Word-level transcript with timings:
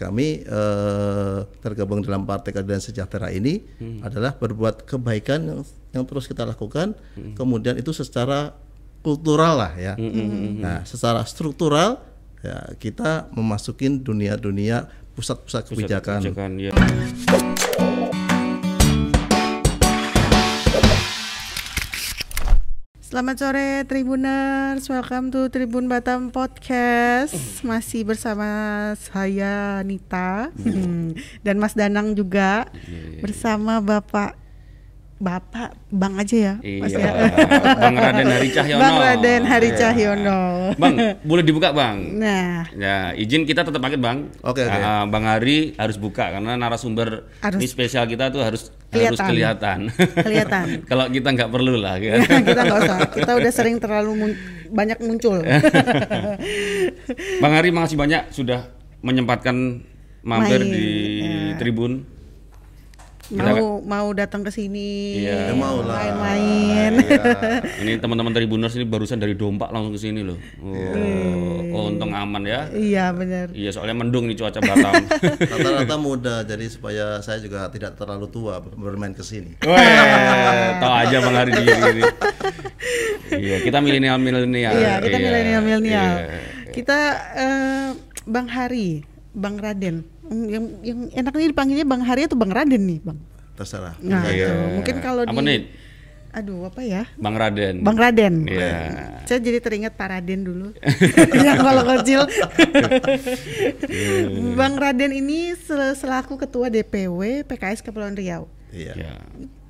kami 0.00 0.40
eh, 0.40 1.38
tergabung 1.60 2.00
dalam 2.00 2.24
Partai 2.24 2.56
Keadilan 2.56 2.80
Sejahtera 2.80 3.28
ini 3.28 3.60
adalah 4.00 4.32
berbuat 4.32 4.88
kebaikan 4.88 5.44
yang, 5.44 5.60
yang 5.92 6.04
terus 6.08 6.24
kita 6.24 6.48
lakukan, 6.48 6.96
kemudian 7.36 7.76
itu 7.76 7.92
secara 7.92 8.56
kultural 9.04 9.60
lah 9.60 9.72
ya. 9.76 9.94
Nah, 10.56 10.88
secara 10.88 11.20
struktural 11.28 12.00
ya 12.40 12.72
kita 12.80 13.28
memasukin 13.36 14.00
dunia-dunia 14.00 14.88
pusat-pusat 15.12 15.68
kebijakan. 15.68 16.24
kebijakan 16.24 16.50
ya. 16.56 16.72
Selamat 23.10 23.42
sore 23.42 23.82
Tribuners, 23.90 24.86
welcome 24.86 25.34
to 25.34 25.50
Tribun 25.50 25.90
Batam 25.90 26.30
Podcast. 26.30 27.34
Masih 27.66 28.06
bersama 28.06 28.46
saya 29.02 29.82
Nita. 29.82 30.54
Dan 31.42 31.58
Mas 31.58 31.74
Danang 31.74 32.14
juga 32.14 32.70
bersama 33.18 33.82
Bapak 33.82 34.38
Bapak 35.20 35.76
Bang 35.86 36.16
aja 36.16 36.32
ya, 36.32 36.54
Mas 36.80 36.90
Iya, 36.90 36.98
ya. 36.98 37.12
Bang 37.82 37.92
Raden 37.92 38.24
Hari 38.26 38.48
Cahyono. 38.48 38.80
Bang 38.80 38.96
Raden 38.96 39.42
Hari 39.44 39.68
Iya. 39.68 39.76
Cahyono. 39.76 40.40
Bang, 40.74 40.94
boleh 41.20 41.44
dibuka 41.44 41.68
Bang? 41.70 42.16
Nah, 42.16 42.64
Ya, 42.72 43.12
izin 43.12 43.44
kita 43.44 43.60
tetap 43.60 43.76
pakai 43.78 44.00
Bang. 44.00 44.32
Oke, 44.40 44.64
oke. 44.64 44.72
Ah, 44.72 45.04
Bang 45.04 45.22
Hari 45.22 45.76
harus 45.76 45.94
buka 45.94 46.32
karena 46.32 46.56
narasumber 46.56 47.28
Harus- 47.38 47.60
ini 47.60 47.66
spesial 47.66 48.08
kita 48.08 48.28
tuh 48.28 48.40
harus 48.40 48.72
Kelihatan. 48.88 49.12
harus 49.12 49.20
kelihatan. 49.28 49.78
kelihatan. 50.18 50.66
Kalau 50.90 51.04
kita 51.06 51.28
nggak 51.30 51.50
perlu 51.50 51.74
lah. 51.76 51.94
Kan? 51.94 52.18
kita 52.48 52.60
nggak 52.64 52.78
usah, 52.80 52.98
kita 53.12 53.32
udah 53.36 53.52
sering 53.52 53.76
terlalu 53.76 54.10
mun- 54.16 54.40
banyak 54.70 54.98
muncul. 55.00 55.36
Bang 57.38 57.52
Hari 57.52 57.68
makasih 57.70 57.98
banyak 57.98 58.22
sudah 58.30 58.72
menyempatkan 59.00 59.84
mampir 60.20 60.60
Main, 60.60 60.70
di 60.70 60.88
ya. 61.20 61.56
tribun. 61.56 62.08
Mau 63.30 63.78
mau 63.80 64.10
datang 64.10 64.42
ke 64.42 64.50
sini, 64.50 65.20
Iya. 65.20 65.50
Ya, 65.50 65.54
mau 65.54 65.80
lah. 65.80 65.96
main-main. 65.96 66.92
Ini 67.82 67.92
teman-teman 67.96 68.30
tribuners 68.30 68.74
ini 68.74 68.82
barusan 68.82 69.16
dari 69.16 69.32
Dompak 69.32 69.70
langsung 69.70 69.94
ke 69.94 70.00
sini 70.00 70.20
loh. 70.20 70.34
Oh, 70.58 70.74
oh, 71.70 71.82
untung 71.88 72.10
aman 72.10 72.42
ya. 72.42 72.66
Iya 72.70 73.10
benar. 73.10 73.50
Iya, 73.50 73.70
soalnya 73.70 73.94
mendung 73.96 74.26
nih 74.26 74.34
cuaca 74.34 74.58
Batam. 74.58 75.06
Rata-rata 75.50 75.96
muda, 75.96 76.42
jadi 76.42 76.66
supaya 76.66 77.18
saya 77.20 77.38
juga 77.38 77.66
tidak 77.68 77.94
terlalu 77.94 78.26
tua 78.26 78.58
bermain 78.60 79.12
ke 79.12 79.22
sini. 79.22 79.54
Tahu 80.76 80.92
aja 80.96 81.16
Bang 81.20 81.36
Hari 81.36 81.50
di 81.52 81.64
sini. 81.64 82.02
Iya, 83.30 83.56
kita 83.62 83.78
milenial 83.78 84.18
milenial. 84.18 84.74
Iya, 84.74 84.92
kita 84.98 85.16
Iya, 85.16 85.24
milenial 85.24 85.60
milenial. 85.62 86.12
iya. 86.18 86.40
Kita 86.70 86.98
eh, 87.36 87.88
Bang 88.24 88.46
Hari, 88.46 89.02
Bang 89.32 89.56
Raden. 89.56 90.02
Hmm, 90.30 90.46
Yang 90.46 90.64
yang 90.80 90.98
enaknya 91.12 91.46
dipanggilnya 91.50 91.82
Bang 91.84 92.00
Hari 92.00 92.24
atau 92.24 92.38
Bang 92.38 92.54
Raden 92.54 92.82
nih, 92.86 92.98
Bang? 93.02 93.18
Terserah. 93.52 93.98
Nah, 93.98 94.24
Iya. 94.24 94.46
itu. 94.46 94.54
mungkin 94.72 94.96
kalau 95.02 95.22
Apa 95.26 95.34
di 95.34 95.44
nih? 95.44 95.60
Aduh, 96.30 96.62
apa 96.64 96.80
ya? 96.80 97.02
Bang 97.18 97.34
Raden. 97.34 97.82
Bang 97.82 97.98
Raden. 97.98 98.46
Iya. 98.46 98.70
Saya 99.26 99.42
jadi 99.42 99.58
teringat 99.58 99.98
Pak 99.98 100.06
Raden 100.08 100.46
dulu. 100.46 100.70
yang 101.36 101.58
kalau 101.58 101.82
kecil. 101.90 102.22
Bang 104.54 104.78
Raden 104.78 105.10
ini 105.10 105.58
sel- 105.58 105.92
selaku 105.92 106.38
ketua 106.38 106.70
DPW 106.70 107.42
PKS 107.44 107.82
Kepulauan 107.82 108.14
Riau. 108.14 108.46
Iya. 108.70 108.94
Iya. 108.94 109.14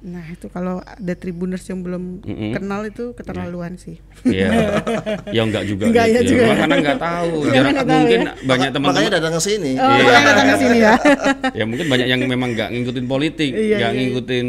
Nah, 0.01 0.25
itu 0.33 0.49
kalau 0.49 0.81
ada 0.81 1.13
tribuners 1.13 1.61
yang 1.69 1.85
belum 1.85 2.25
Mm-mm. 2.25 2.57
kenal 2.57 2.89
itu 2.89 3.13
keterlaluan 3.13 3.77
sih. 3.77 4.01
Iya. 4.25 4.81
ya 5.37 5.41
enggak 5.45 5.69
juga. 5.69 5.93
Enggak 5.93 6.07
ya 6.09 6.21
gitu 6.25 6.33
juga. 6.33 6.45
Karena 6.57 6.75
enggak 6.81 7.01
tahu. 7.05 7.31
Jarang 7.53 7.73
nggak 7.77 7.89
tahu 7.89 8.01
mungkin 8.01 8.21
ya. 8.21 8.33
banyak 8.41 8.69
teman-teman 8.73 8.89
Makanya 8.97 9.11
datang 9.21 9.33
ke 9.37 9.43
sini. 9.45 9.71
Oh, 9.77 9.85
Iya. 9.85 10.01
makanya 10.01 10.25
datang 10.25 10.47
ke 10.49 10.57
sini 10.57 10.79
ya. 10.81 10.95
ya 11.61 11.65
mungkin 11.69 11.87
banyak 11.93 12.07
yang 12.09 12.21
memang 12.25 12.49
nggak 12.57 12.69
ngikutin 12.73 13.07
politik, 13.07 13.53
Iya, 13.53 13.77
nggak 13.77 13.93
iya. 13.93 14.01
ngikutin 14.01 14.47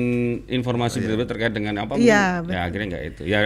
informasi 0.47 0.97
betul 1.03 1.27
terkait 1.27 1.51
dengan 1.51 1.75
apa. 1.83 1.99
Iya, 1.99 2.47
ya 2.47 2.59
akhirnya 2.71 2.87
nggak 2.95 3.03
itu. 3.11 3.21
Ya 3.27 3.39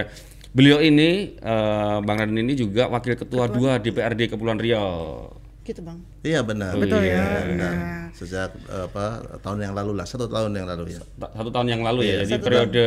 beliau 0.54 0.78
ini 0.78 1.34
eh, 1.36 1.96
Bang 2.06 2.22
Raden 2.22 2.38
ini 2.38 2.54
juga 2.54 2.86
wakil 2.86 3.18
ketua 3.18 3.50
dua 3.50 3.82
DPRD 3.82 4.30
Kepulauan 4.30 4.62
Riau. 4.62 5.26
Gitu, 5.66 5.82
Bang. 5.82 5.98
Iya 6.22 6.46
benar. 6.46 6.78
Betul 6.78 7.02
iya, 7.02 7.18
ya. 7.18 7.24
Benar. 7.50 7.74
Nah. 7.74 8.06
Sejak 8.14 8.54
eh, 8.70 8.86
apa 8.86 9.18
tahun 9.42 9.66
yang 9.66 9.74
lalu 9.74 9.98
lah, 9.98 10.06
satu 10.06 10.30
tahun 10.30 10.54
yang 10.54 10.70
lalu 10.70 10.94
ya. 10.94 11.02
Satu 11.34 11.50
tahun 11.50 11.66
yang 11.74 11.82
lalu 11.82 12.00
ya, 12.06 12.22
jadi 12.22 12.38
periode 12.38 12.86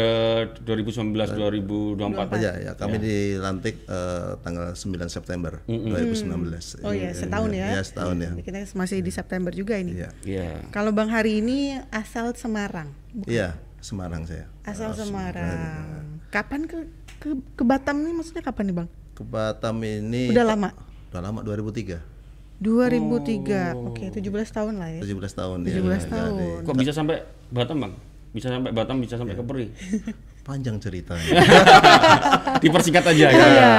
2019-2024. 0.64 2.40
Ya, 2.40 2.54
ya 2.56 2.72
kami 2.80 3.04
dilantik 3.04 3.84
eh, 3.84 4.40
tanggal 4.40 4.72
9 4.72 5.12
September 5.12 5.60
2019. 5.68 6.88
Oh 6.88 6.96
iya, 6.96 7.12
setahun 7.12 7.52
ya. 7.52 7.68
Iya, 7.76 7.82
setahun 7.84 8.16
ya. 8.16 8.32
Kita 8.40 8.58
masih 8.80 9.04
di 9.04 9.12
September 9.12 9.52
juga 9.52 9.76
ini. 9.76 10.00
Iya. 10.00 10.10
Iya. 10.24 10.72
Kalau 10.72 10.96
Bang 10.96 11.12
Hari 11.12 11.44
ini 11.44 11.76
asal 11.92 12.32
Semarang. 12.40 12.96
Iya, 13.28 13.60
Semarang 13.84 14.24
saya. 14.24 14.48
Asal 14.64 14.96
Semarang. 14.96 16.16
Kapan 16.32 16.64
ke, 16.64 16.88
ke 17.20 17.36
ke 17.60 17.64
Batam 17.68 18.06
nih 18.08 18.14
maksudnya 18.16 18.44
kapan 18.46 18.72
nih, 18.72 18.76
Bang? 18.84 18.90
Ke 19.18 19.24
Batam 19.28 19.76
ini 19.84 20.32
Udah 20.32 20.46
lama. 20.48 20.70
Udah 21.12 21.22
lama 21.26 21.40
2003. 21.44 22.19
2003. 22.60 23.88
Oke, 23.88 24.12
17 24.12 24.20
tahun 24.52 24.74
lah 24.80 24.90
ya. 24.92 25.02
17 25.02 25.32
tahun 25.32 25.58
17 25.64 25.80
ya. 25.80 26.00
tahun. 26.12 26.60
Kok 26.68 26.76
bisa 26.76 26.92
sampai 26.92 27.24
Batam 27.50 27.78
bang? 27.80 27.94
Bisa 28.30 28.48
sampai 28.52 28.70
Batam, 28.70 29.02
bisa 29.02 29.16
sampai 29.16 29.34
Kepri. 29.34 29.68
Panjang 30.50 30.82
ceritanya. 30.82 31.30
Dipersingkat 32.64 33.06
aja 33.06 33.26
ya. 33.30 33.38
Iya. 33.38 33.74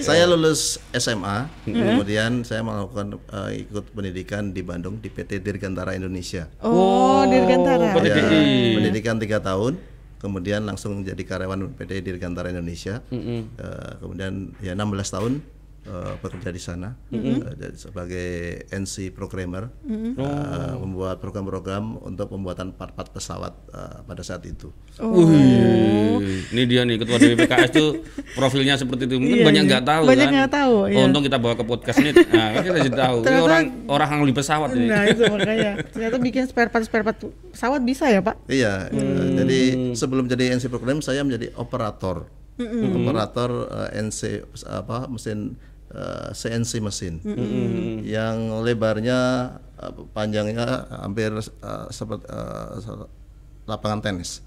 saya 0.00 0.24
lulus 0.24 0.80
SMA, 0.90 1.44
kemudian 1.64 2.40
saya 2.40 2.64
melakukan 2.64 3.20
eh, 3.20 3.68
ikut 3.68 3.92
pendidikan 3.92 4.48
di 4.48 4.64
Bandung 4.64 4.96
di 4.96 5.12
PT 5.12 5.44
Dirgantara 5.44 5.92
Indonesia. 5.92 6.48
Oh, 6.64 7.20
Dirgantara. 7.28 7.92
PT 7.92 8.06
Ya, 8.06 8.16
DI. 8.32 8.80
pendidikan 8.80 9.20
tiga 9.20 9.44
tahun, 9.44 9.76
kemudian 10.16 10.64
langsung 10.64 11.04
menjadi 11.04 11.20
karyawan 11.20 11.76
PT 11.76 12.00
Dirgantara 12.00 12.48
Indonesia. 12.48 13.04
Eh, 13.12 13.44
kemudian 14.00 14.56
ya 14.64 14.72
16 14.72 15.12
tahun 15.12 15.32
eh, 15.86 16.14
bekerja 16.18 16.50
di 16.50 16.58
sana 16.58 16.98
eh, 17.08 17.38
jadi 17.54 17.72
sebagai 17.72 18.28
NC 18.68 19.10
programmer, 19.10 19.70
eh, 19.84 20.74
membuat 20.76 21.16
program-program 21.16 22.02
untuk 22.02 22.28
pembuatan 22.28 22.70
part-part 22.70 23.08
pesawat 23.08 23.54
eh, 23.68 23.98
pada 24.02 24.20
saat 24.20 24.42
itu. 24.42 24.68
Wih, 24.98 26.50
ini 26.50 26.62
dia 26.64 26.82
nih 26.82 26.96
ketua 26.96 27.16
DPPKS 27.16 27.70
tuh 27.70 27.90
profilnya 28.32 28.74
seperti 28.74 29.04
itu. 29.04 29.16
Mungkin 29.16 29.36
Iya, 29.36 29.46
banyak 29.46 29.62
iya. 29.62 29.70
nggak 29.70 29.84
tahu 29.84 30.02
Banyak 30.04 30.24
kan. 30.24 30.34
nggak 30.34 30.50
tahu, 30.50 30.74
Oh, 30.76 30.86
iya. 30.86 31.04
untung 31.04 31.22
kita 31.22 31.36
bawa 31.36 31.54
ke 31.54 31.64
podcast 31.64 31.98
ini. 31.98 32.10
Nah, 32.12 32.48
kan 32.50 32.62
kita 32.62 32.78
jadi 32.82 32.92
tahu. 32.98 33.16
Ini 33.16 33.24
Ternyata- 33.24 33.44
orang 33.46 33.62
orang 33.86 34.08
yang 34.10 34.22
di 34.24 34.34
pesawat 34.34 34.68
ini. 34.72 34.86
Nah, 34.86 35.02
itu 35.04 35.22
makanya. 35.24 35.72
Ternyata 35.86 36.16
bikin 36.18 36.42
spare 36.46 36.68
part 36.68 36.84
spare 36.84 37.04
part 37.04 37.18
pesawat 37.52 37.80
bisa 37.80 38.04
ya, 38.06 38.20
Pak? 38.20 38.36
Iya, 38.46 38.90
eh, 38.90 39.26
jadi 39.36 39.60
sebelum 39.92 40.26
jadi 40.26 40.52
NC 40.52 40.66
program 40.66 40.98
saya 40.98 41.22
menjadi 41.22 41.52
operator, 41.54 42.26
operator 42.96 43.50
eh, 43.68 44.00
NC 44.00 44.20
apa 44.66 45.06
mesin 45.06 45.54
eh, 45.88 46.28
CNC 46.32 46.72
mesin, 46.80 47.14
yang 48.02 48.36
lebarnya 48.60 49.18
eh, 49.76 49.92
panjangnya 50.10 50.66
hampir 50.96 51.30
eh, 51.32 51.44
seperti 51.88 52.24
eh, 52.24 52.72
se- 52.78 53.10
lapangan 53.64 54.00
tenis. 54.00 54.42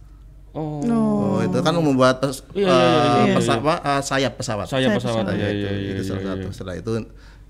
Oh, 0.50 0.82
Oh, 0.82 1.38
itu 1.40 1.60
kan 1.60 1.72
membuat 1.74 2.20
pes- 2.20 2.42
eh, 2.52 3.26
pesawat 3.32 3.80
eh, 3.80 4.02
sayap 4.02 4.34
pesawat. 4.34 4.66
saya 4.66 4.90
pesawat. 4.90 5.24
Nah, 5.24 5.36
Iya, 5.36 5.48
itu, 5.48 5.60
iya, 5.60 5.72
iya. 5.72 5.92
itu 5.94 6.04
salah 6.04 6.24
satu. 6.26 6.48
Setelah 6.50 6.76
itu 6.76 6.92
eh, 6.98 7.06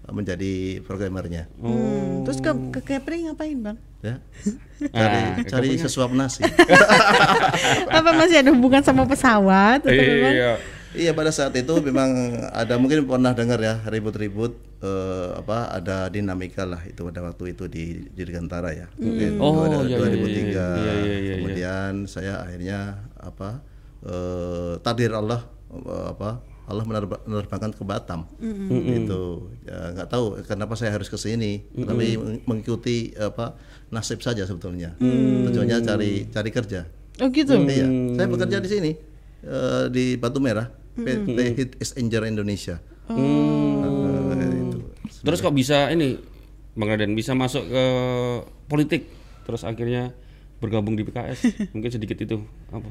menjadi 0.10 0.54
programmernya. 0.84 1.48
Hmm, 1.56 2.22
Terus 2.24 2.38
ke 2.40 2.52
ke 2.70 2.80
Kepri 2.84 3.24
ngapain, 3.24 3.56
Bang? 3.56 3.78
Ya, 4.00 4.20
cari 4.96 5.20
cari 5.44 5.70
sesuap 5.76 6.12
nasi. 6.12 6.44
Apa 7.92 8.10
masih 8.14 8.40
ada 8.40 8.52
hubungan 8.52 8.80
sama 8.80 9.04
pesawat? 9.04 9.84
Iya. 9.86 10.60
Iya 10.90 11.14
pada 11.14 11.30
saat 11.30 11.54
itu 11.54 11.70
memang 11.80 12.10
ada 12.50 12.74
mungkin 12.76 13.06
pernah 13.06 13.30
dengar 13.32 13.62
ya 13.62 13.78
ribut-ribut 13.86 14.58
eh, 14.82 15.30
apa 15.38 15.70
ada 15.70 16.10
dinamika 16.10 16.66
lah 16.66 16.82
itu 16.82 17.04
pada 17.04 17.22
waktu 17.22 17.54
itu 17.54 17.70
di 17.70 17.84
di 18.04 18.18
Dirgantara 18.18 18.74
ya. 18.74 18.88
Mungkin 18.98 19.38
Oh, 19.38 19.70
dua- 19.70 19.86
iya, 19.86 19.96
iya, 19.96 19.98
2003. 20.02 20.26
iya, 20.26 20.66
iya, 20.66 20.94
iya, 20.98 21.16
iya. 21.20 21.34
Kemudian 21.38 21.92
saya 22.06 22.42
akhirnya 22.42 22.80
apa 23.16 23.62
eh, 24.02 24.74
takdir 24.82 25.14
Allah 25.14 25.46
eh, 25.70 26.06
apa 26.10 26.42
Allah 26.66 26.86
menerba- 26.86 27.22
menerbangkan 27.24 27.70
ke 27.72 27.84
Batam. 27.84 28.26
Itu 28.72 29.22
ya 29.64 29.94
nggak 29.94 30.08
tahu 30.08 30.42
kenapa 30.44 30.74
saya 30.74 30.90
harus 30.92 31.06
ke 31.06 31.18
sini, 31.18 31.70
tapi 31.76 32.14
meng- 32.14 32.42
mengikuti 32.46 33.14
apa 33.14 33.58
nasib 33.90 34.22
saja 34.22 34.42
sebetulnya. 34.44 34.98
Tujuannya 34.98 35.82
cari 35.82 36.26
cari 36.26 36.50
kerja. 36.50 36.82
Oh 37.20 37.30
gitu. 37.30 37.58
Iya, 37.60 37.86
saya 38.16 38.26
bekerja 38.26 38.58
di 38.58 38.70
sini 38.70 38.92
eh, 39.44 39.86
di 39.92 40.16
Batu 40.16 40.40
Merah, 40.40 40.68
PT 40.96 41.40
Hit 41.56 41.72
Exchanger 41.80 42.28
Indonesia. 42.28 42.80
Itu. 43.10 44.78
Terus 45.26 45.40
kok 45.42 45.56
bisa 45.56 45.90
ini 45.92 46.20
Bang 46.78 46.90
Raden 46.94 47.18
bisa 47.18 47.36
masuk 47.36 47.66
ke 47.68 47.86
politik 48.70 49.10
terus 49.44 49.66
akhirnya 49.66 50.14
bergabung 50.62 50.94
di 50.96 51.04
PKS. 51.04 51.40
Mungkin 51.76 51.92
sedikit 51.92 52.20
itu 52.22 52.40
apa? 52.70 52.88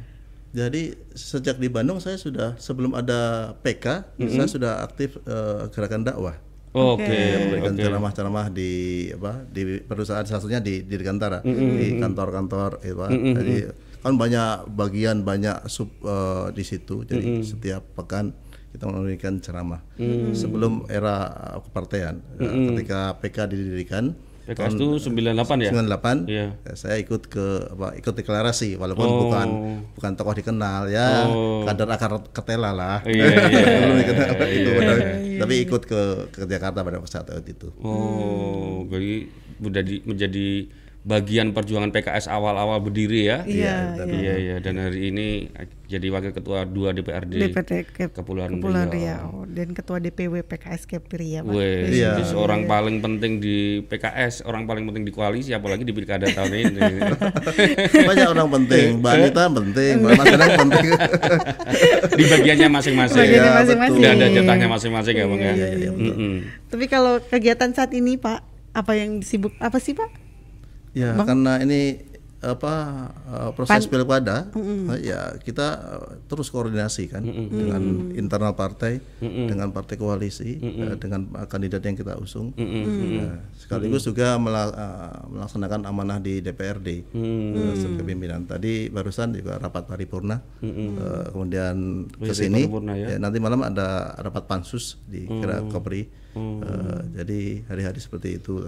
Jadi 0.48 0.96
sejak 1.12 1.60
di 1.60 1.68
Bandung 1.68 2.00
saya 2.00 2.16
sudah 2.16 2.56
sebelum 2.56 2.96
ada 2.96 3.52
PK, 3.60 4.16
saya 4.32 4.48
sudah 4.48 4.72
aktif 4.80 5.20
eh, 5.28 5.68
gerakan 5.72 6.08
dakwah. 6.08 6.36
Oke, 6.72 7.16
memberikan 7.48 7.74
oke. 7.74 7.80
ceramah-ceramah 7.80 8.46
di 8.52 8.70
apa 9.08 9.40
di 9.48 9.80
perusahaan 9.80 10.24
salah 10.28 10.40
satunya 10.44 10.60
di 10.60 10.84
di 10.84 10.94
Dirgantara 11.00 11.40
Mm-hmm. 11.40 11.76
di 11.80 11.86
kantor-kantor 11.96 12.70
itu 12.84 12.94
Pak. 12.94 13.08
jadi 13.40 13.54
kan 13.98 14.14
banyak 14.14 14.48
bagian 14.70 15.22
banyak 15.22 15.66
sub 15.66 15.90
eh, 16.00 16.46
di 16.50 16.62
situ 16.62 17.02
jadi 17.02 17.18
Mm-hmm. 17.20 17.44
setiap 17.44 17.82
pekan 17.94 18.30
kita 18.68 18.84
memberikan 18.84 19.38
ceramah 19.38 19.80
Mm. 19.94 20.32
sebelum 20.32 20.86
era 20.86 21.28
kepartean 21.60 22.22
eh, 22.34 22.42
Mm-hmm. 22.42 22.66
ketika 22.72 22.98
PK 23.16 23.36
didirikan 23.48 24.04
PKS 24.48 24.80
itu 24.80 25.12
98 25.12 25.60
ya? 25.60 25.70
98 25.70 26.24
Iya. 26.24 26.46
eh, 26.56 26.72
saya 26.72 26.96
ikut 26.96 27.28
ke 27.28 27.46
apa 27.68 27.92
ikut 27.94 28.14
deklarasi 28.14 28.74
walaupun 28.74 29.04
Oh. 29.04 29.18
bukan 29.22 29.48
bukan 29.92 30.12
tokoh 30.14 30.32
dikenal 30.32 30.88
ya 30.88 31.26
Oh. 31.26 31.64
kader 31.64 31.84
akar 31.86 32.12
ketela 32.30 32.72
lah 32.72 33.04
belum 33.04 33.96
dikenal 33.98 34.28
itu 34.48 34.70
benar. 34.72 34.96
tapi 35.38 35.54
ikut 35.60 35.82
ke 35.84 36.00
ke 36.30 36.40
Jakarta 36.46 36.80
pada 36.80 36.96
saat 37.04 37.28
itu 37.44 37.68
Oh, 37.78 38.88
jadi 38.88 39.28
udah 39.58 39.82
di, 39.82 40.00
menjadi 40.02 40.48
bagian 41.08 41.50
perjuangan 41.50 41.88
PKS 41.88 42.28
awal-awal 42.28 42.76
berdiri 42.78 43.24
ya? 43.24 43.40
Iya, 43.42 43.96
Iya, 43.98 44.34
iya. 44.36 44.56
Dan 44.58 44.76
hari 44.76 45.08
ini 45.08 45.48
jadi 45.82 46.04
wakil 46.08 46.30
ketua 46.30 46.62
2 46.62 46.92
DPRD. 46.92 47.32
DPD 47.40 47.72
Kep- 47.88 48.12
Kepulauan 48.12 48.52
Kepulauan 48.52 48.86
Riau. 48.86 49.00
Riau 49.00 49.48
dan 49.48 49.72
ketua 49.72 49.96
DPW 49.96 50.44
PKS 50.44 50.84
Kepri 50.84 51.32
ya 51.32 51.40
Pak. 51.40 51.48
Wes, 51.50 51.88
Iya. 51.90 52.12
jadi 52.12 52.24
seorang 52.28 52.68
paling 52.68 53.00
penting 53.00 53.40
di 53.40 53.56
PKS, 53.82 54.44
orang 54.44 54.68
paling 54.68 54.84
penting 54.84 55.02
di 55.02 55.10
koalisi, 55.10 55.50
apalagi 55.50 55.80
di 55.80 55.90
pilkada 55.90 56.28
tahun 56.28 56.52
ini. 56.52 56.76
banyak 58.08 58.28
orang 58.28 58.48
penting 58.54 59.00
Mbak 59.00 59.12
Anita 59.14 59.44
penting 59.48 59.92
Mbak 59.98 60.12
Mas 60.12 60.28
penting 60.60 60.86
di 62.18 62.24
bagiannya 62.26 62.68
masing-masing. 62.70 63.16
Bagiannya 63.18 63.40
Iya, 63.42 63.56
masing-masing. 63.56 63.96
Udah 63.96 64.10
ada 64.12 64.26
jatahnya 64.28 64.68
masing-masing 64.68 65.14
ya, 65.14 65.24
Bang 65.24 65.40
ya. 65.40 65.52
iya. 65.56 65.90
Tapi 66.68 66.84
kalau 66.86 67.16
kegiatan 67.22 67.72
saat 67.72 67.96
ini 67.96 68.20
Pak, 68.20 68.44
apa 68.70 68.92
yang 68.92 69.24
sibuk 69.24 69.56
apa 69.56 69.80
sih 69.80 69.96
Pak? 69.96 70.27
Ya 70.92 71.12
karena 71.20 71.60
ini 71.60 71.80
apa 72.38 72.74
eh, 73.26 73.50
proses 73.50 73.74
pilkada 73.90 74.46
eh, 74.88 75.00
ya 75.04 75.20
kita 75.36 75.66
eh, 75.74 76.22
terus 76.24 76.48
koordinasi 76.48 77.04
kan 77.08 77.26
dengan 77.50 77.82
internal 78.14 78.54
partai 78.54 79.02
dengan 79.48 79.68
partai 79.68 79.96
koalisi 79.96 80.54
eh, 80.54 80.94
dengan 80.96 81.26
eh, 81.34 81.46
kandidat 81.46 81.82
yang 81.82 81.96
kita 81.96 82.14
usung. 82.16 82.54
Nah, 83.18 83.32
sekaligus 83.52 84.06
juga 84.06 84.38
mela- 84.38 84.70
eh, 84.70 85.18
melaksanakan 85.28 85.82
amanah 85.84 86.18
di 86.18 86.38
DPRD 86.38 86.88
sebagai 87.74 88.06
pimpinan. 88.06 88.46
Tadi 88.46 88.86
barusan 88.88 89.34
juga 89.34 89.58
rapat 89.58 89.82
paripurna 89.84 90.38
eh, 90.94 91.26
kemudian 91.28 91.74
ke 92.22 92.30
sini 92.32 92.54
paripurna 92.62 92.92
ya. 92.94 93.06
ya, 93.08 93.18
nanti 93.18 93.38
malam 93.40 93.60
ada 93.62 93.88
rapat 94.16 94.46
pansus 94.46 94.94
di 95.04 95.26
kira 95.26 95.66
Kopri 96.34 96.68
Eh, 96.68 97.00
jadi 97.16 97.40
hari-hari 97.66 97.98
seperti 97.98 98.36
itu 98.36 98.62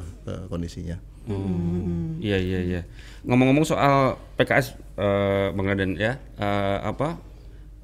kondisinya. 0.49 0.97
Hmm. 1.29 2.17
Iya 2.19 2.41
iya 2.41 2.61
iya. 2.61 2.81
Ngomong-ngomong 3.23 3.63
soal 3.63 4.17
PKS 4.35 4.75
eh, 4.97 5.49
Bang 5.53 5.69
Raden 5.69 5.95
ya, 5.95 6.17
eh, 6.17 6.79
apa? 6.81 7.21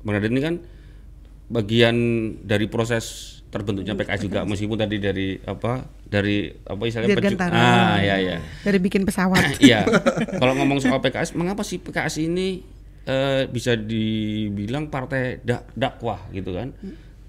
Bang 0.03 0.15
Raden 0.17 0.33
ini 0.33 0.43
kan 0.43 0.55
bagian 1.47 1.97
dari 2.43 2.67
proses 2.67 3.37
terbentuknya 3.47 3.95
PKS 3.95 4.27
juga 4.27 4.43
meskipun 4.43 4.75
tadi 4.77 4.99
dari 4.99 5.39
apa 5.39 5.87
dari 6.03 6.51
apa 6.51 6.83
istilahnya 6.83 7.15
peju- 7.15 7.39
ah 7.39 7.97
ya 8.03 8.17
ya 8.19 8.37
Dari 8.67 8.79
bikin 8.83 9.07
pesawat. 9.07 9.57
iya. 9.63 9.87
Kalau 10.37 10.53
ngomong 10.59 10.83
soal 10.83 10.99
PKS 10.99 11.39
mengapa 11.39 11.63
sih 11.63 11.79
PKS 11.79 12.19
ini 12.21 12.67
eh, 13.07 13.47
bisa 13.47 13.79
dibilang 13.79 14.91
partai 14.91 15.39
dak 15.41 15.71
dakwah 15.73 16.27
gitu 16.33 16.51
kan? 16.53 16.75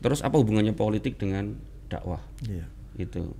Terus 0.01 0.25
apa 0.25 0.35
hubungannya 0.35 0.73
politik 0.73 1.21
dengan 1.21 1.53
dakwah 1.87 2.21
Iya. 2.45 2.65
itu 2.97 3.33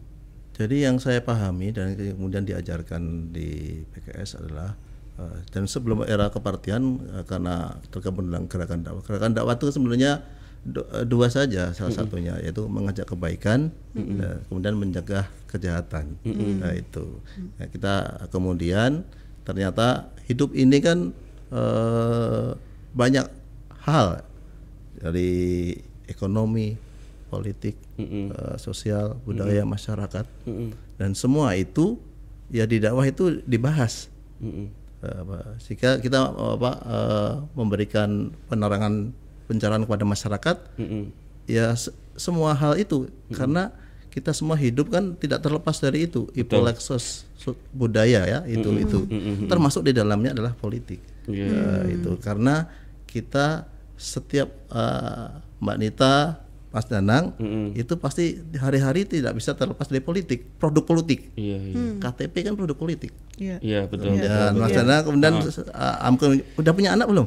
Jadi 0.57 0.89
yang 0.89 0.97
saya 0.97 1.21
pahami 1.21 1.69
dan 1.69 1.93
kemudian 1.93 2.41
diajarkan 2.41 3.29
di 3.29 3.77
PKS 3.93 4.41
adalah 4.41 4.73
eh, 5.21 5.37
dan 5.53 5.69
sebelum 5.69 6.01
era 6.01 6.33
kepartian 6.33 6.97
eh, 7.13 7.23
karena 7.29 7.77
tergabung 7.93 8.25
dalam 8.25 8.49
gerakan 8.49 8.81
dakwah. 8.81 9.05
Gerakan 9.05 9.37
dakwah 9.37 9.53
itu 9.53 9.69
sebenarnya 9.69 10.25
eh, 10.65 11.05
dua 11.05 11.29
saja 11.29 11.77
salah 11.77 11.93
satunya 11.93 12.41
yaitu 12.41 12.65
mengajak 12.65 13.05
kebaikan 13.05 13.69
dan 13.93 14.41
kemudian 14.49 14.73
mencegah 14.81 15.29
kejahatan. 15.45 16.17
Nah 16.57 16.73
itu. 16.73 17.21
Nah, 17.61 17.67
kita 17.69 17.95
kemudian 18.33 19.05
ternyata 19.45 20.09
hidup 20.25 20.57
ini 20.57 20.81
kan 20.81 21.13
eh, 21.53 22.49
banyak 22.97 23.29
hal 23.85 24.25
dari 24.97 25.69
ekonomi, 26.09 26.73
politik, 27.27 27.75
eh, 28.29 28.55
sosial, 28.57 29.19
budaya 29.21 29.63
masyarakat, 29.63 30.25
dan 30.95 31.11
semua 31.11 31.53
itu 31.53 31.99
ya 32.47 32.63
di 32.63 32.77
dakwah 32.77 33.03
itu 33.03 33.43
dibahas. 33.43 34.07
Eh, 34.97 35.13
apa, 35.13 35.37
Jika 35.59 35.99
kita 35.99 36.19
eh, 36.25 36.51
apa, 36.53 36.71
eh, 36.79 37.31
memberikan 37.53 38.09
penerangan 38.47 39.11
pencerahan 39.45 39.83
kepada 39.83 40.03
masyarakat, 40.03 40.57
Mm-mm. 40.75 41.03
ya 41.45 41.71
se- 41.73 41.93
semua 42.13 42.51
hal 42.51 42.75
itu. 42.75 43.05
Karena 43.29 43.69
kita 44.09 44.33
semua 44.33 44.57
hidup 44.57 44.89
kan 44.89 45.13
tidak 45.13 45.39
terlepas 45.39 45.77
dari 45.77 46.03
itu. 46.03 46.25
Ipolexos 46.33 47.29
su- 47.33 47.53
budaya 47.69 48.25
ya 48.25 48.39
itu 48.43 48.65
itu. 48.75 48.99
Termasuk 49.45 49.85
di 49.85 49.93
dalamnya 49.93 50.33
adalah 50.33 50.51
politik. 50.51 50.97
Iya. 51.29 51.85
Eh, 51.85 52.01
itu. 52.01 52.17
Karena 52.17 52.65
kita 53.05 53.69
setiap 53.93 54.49
eh, 54.67 55.27
Mbak 55.57 55.77
Nita 55.77 56.13
Mas 56.77 56.85
Danang 56.85 57.33
itu 57.73 57.97
pasti 57.97 58.23
hari-hari 58.53 59.01
tidak 59.01 59.33
bisa 59.33 59.57
terlepas 59.57 59.89
dari 59.89 59.97
politik 59.99 60.45
produk 60.55 60.85
politik. 60.85 61.33
Iya 61.33 61.57
iya. 61.57 61.97
KTP 61.97 62.45
kan 62.45 62.53
produk 62.53 62.77
politik. 62.77 63.09
Iya. 63.37 63.57
iya 63.59 63.81
betul 63.85 64.13
dan 64.13 64.53
Mas 64.53 64.69
Danang 64.71 65.01
kemudian 65.01 65.33
am- 65.97 66.21
udah 66.53 66.71
punya 66.71 66.93
anak 66.93 67.09
belum 67.09 67.25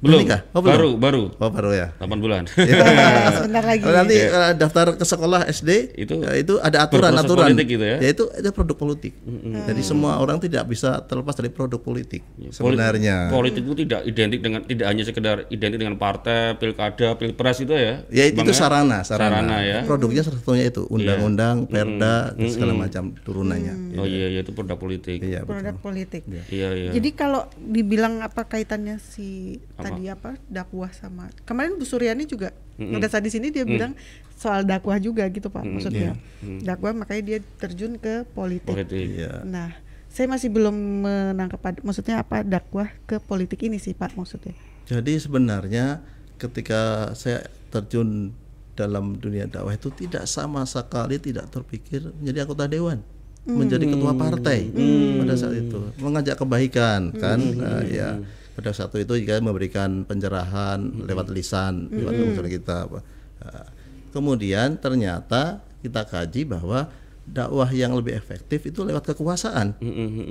belum 0.00 0.16
Menikah? 0.18 0.40
Oh, 0.50 0.60
belum? 0.60 0.72
baru 0.72 0.90
baru 0.96 1.22
oh 1.36 1.50
baru 1.50 1.70
ya 1.70 1.86
8 1.96 2.08
bulan 2.18 2.42
Ah, 2.48 3.28
sebentar 3.36 3.60
lagi. 3.60 3.80
Kalau 3.80 3.96
nanti 3.96 4.16
eh, 4.16 4.52
daftar 4.54 4.86
ke 4.94 5.04
sekolah 5.04 5.40
SD 5.46 5.70
Itu 5.94 6.12
ya, 6.18 6.32
itu 6.34 6.56
ada 6.56 6.84
aturan-aturan 6.84 7.52
politik 7.52 7.66
gitu 7.68 7.84
ya? 7.84 7.96
itu 8.00 8.24
itu 8.30 8.48
produk 8.50 8.76
politik. 8.78 9.12
Jadi 9.60 9.82
semua 9.82 10.16
orang 10.16 10.38
tidak 10.38 10.64
bisa 10.66 11.00
terlepas 11.02 11.34
dari 11.34 11.48
produk 11.48 11.76
politik 11.76 12.24
sebenarnya. 12.50 13.28
politik 13.28 13.60
itu 13.62 13.84
tidak 13.84 14.00
identik 14.04 14.40
dengan 14.40 14.60
tidak 14.62 14.86
hanya 14.86 15.04
sekedar 15.04 15.36
identik 15.48 15.78
dengan 15.78 15.96
partai 15.96 16.56
pilkada 16.56 17.14
pilpres 17.14 17.60
itu 17.60 17.72
ya 17.72 18.00
ya 18.08 18.24
itu, 18.24 18.40
itu 18.40 18.52
sarana, 18.52 19.02
sarana. 19.02 19.36
Sarana 19.36 19.56
ya. 19.60 19.78
Produknya 19.84 20.22
salah 20.22 20.40
satunya 20.40 20.64
itu 20.66 20.88
undang-undang, 20.88 21.66
perda, 21.66 22.32
dan 22.32 22.48
segala 22.48 22.72
macam 22.74 23.12
turunannya. 23.20 23.74
oh 23.96 24.06
iya 24.06 24.26
iya 24.28 24.40
itu 24.40 24.52
produk 24.52 24.76
politik 24.76 25.20
Iya, 25.20 25.44
betul. 25.44 25.52
produk 25.52 25.76
politik. 25.76 26.22
iya 26.48 26.68
iya 26.72 26.90
Jadi 26.90 27.10
kalau 27.12 27.44
dibilang 27.54 28.24
apa 28.24 28.48
kaitannya 28.48 28.96
si 28.96 29.60
tadi 29.90 30.04
apa 30.06 30.38
dakwah 30.46 30.90
sama. 30.94 31.26
Kemarin 31.42 31.74
Bu 31.74 31.84
Suryani 31.84 32.24
juga 32.28 32.54
pada 32.78 33.06
saat 33.10 33.26
di 33.26 33.32
sini 33.34 33.50
dia 33.50 33.66
bilang 33.66 33.92
soal 34.38 34.64
dakwah 34.64 34.96
juga 34.96 35.26
gitu 35.28 35.52
Pak 35.52 35.64
maksudnya. 35.66 36.16
Dakwah 36.62 36.94
makanya 36.94 37.22
dia 37.26 37.38
terjun 37.58 37.98
ke 37.98 38.24
politik. 38.32 38.72
politik. 38.72 39.20
Iya. 39.20 39.44
Nah 39.44 39.76
saya 40.10 40.26
masih 40.26 40.50
belum 40.50 41.06
menangkap 41.06 41.62
maksudnya 41.86 42.24
apa 42.24 42.42
dakwah 42.42 42.90
ke 43.06 43.22
politik 43.22 43.62
ini 43.62 43.78
sih 43.78 43.94
Pak 43.94 44.18
maksudnya. 44.18 44.56
Jadi 44.90 45.22
sebenarnya 45.22 46.02
ketika 46.40 47.12
saya 47.14 47.46
terjun 47.70 48.34
dalam 48.74 49.14
dunia 49.20 49.44
dakwah 49.44 49.76
itu 49.76 49.92
tidak 49.92 50.24
sama 50.24 50.64
sekali 50.64 51.20
tidak 51.20 51.52
terpikir 51.52 52.10
menjadi 52.16 52.48
anggota 52.48 52.64
dewan, 52.64 52.98
menjadi 53.44 53.84
ketua 53.86 54.16
partai 54.16 54.72
pada 55.20 55.34
saat 55.36 55.54
itu, 55.60 55.78
mengajak 56.00 56.40
kebaikan 56.40 57.12
kan, 57.12 57.38
Nah, 57.38 57.84
ya 57.84 58.18
pada 58.60 58.76
saat 58.76 58.92
itu 59.00 59.16
juga 59.16 59.40
memberikan 59.40 60.04
pencerahan 60.04 60.84
lewat 61.08 61.32
lisan, 61.32 61.88
lewat 61.88 62.12
usul 62.12 62.44
kita. 62.52 62.84
apa. 62.84 63.00
Nah, 63.40 63.66
kemudian 64.12 64.76
ternyata 64.76 65.64
kita 65.80 66.04
kaji 66.04 66.44
bahwa 66.44 66.92
dakwah 67.24 67.72
yang 67.72 67.96
lebih 67.96 68.12
efektif 68.12 68.68
itu 68.68 68.84
lewat 68.84 69.16
kekuasaan. 69.16 69.80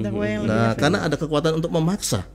Dakwah 0.06 0.28
yang 0.30 0.46
Nah, 0.46 0.78
karena 0.78 1.10
ada 1.10 1.18
kekuatan 1.18 1.58
untuk 1.58 1.74
memaksa. 1.74 2.30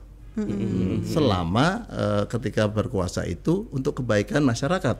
Selama 1.06 1.86
eh, 1.86 2.24
ketika 2.26 2.66
berkuasa 2.66 3.22
itu 3.22 3.70
untuk 3.70 4.02
kebaikan 4.02 4.42
masyarakat. 4.42 4.98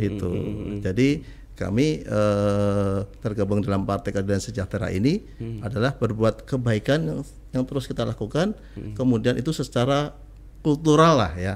Itu. 0.00 0.30
Jadi 0.80 1.20
kami 1.52 2.00
eh, 2.00 2.98
tergabung 3.20 3.60
dalam 3.60 3.84
Partai 3.84 4.16
Keadilan 4.16 4.40
Sejahtera 4.40 4.88
ini 4.88 5.20
adalah 5.60 5.92
berbuat 5.92 6.48
kebaikan 6.48 7.04
yang, 7.04 7.20
yang 7.52 7.64
terus 7.68 7.84
kita 7.84 8.08
lakukan. 8.08 8.56
Kemudian 8.96 9.36
itu 9.36 9.52
secara 9.52 10.16
kultural 10.60 11.16
lah 11.16 11.32
ya. 11.36 11.54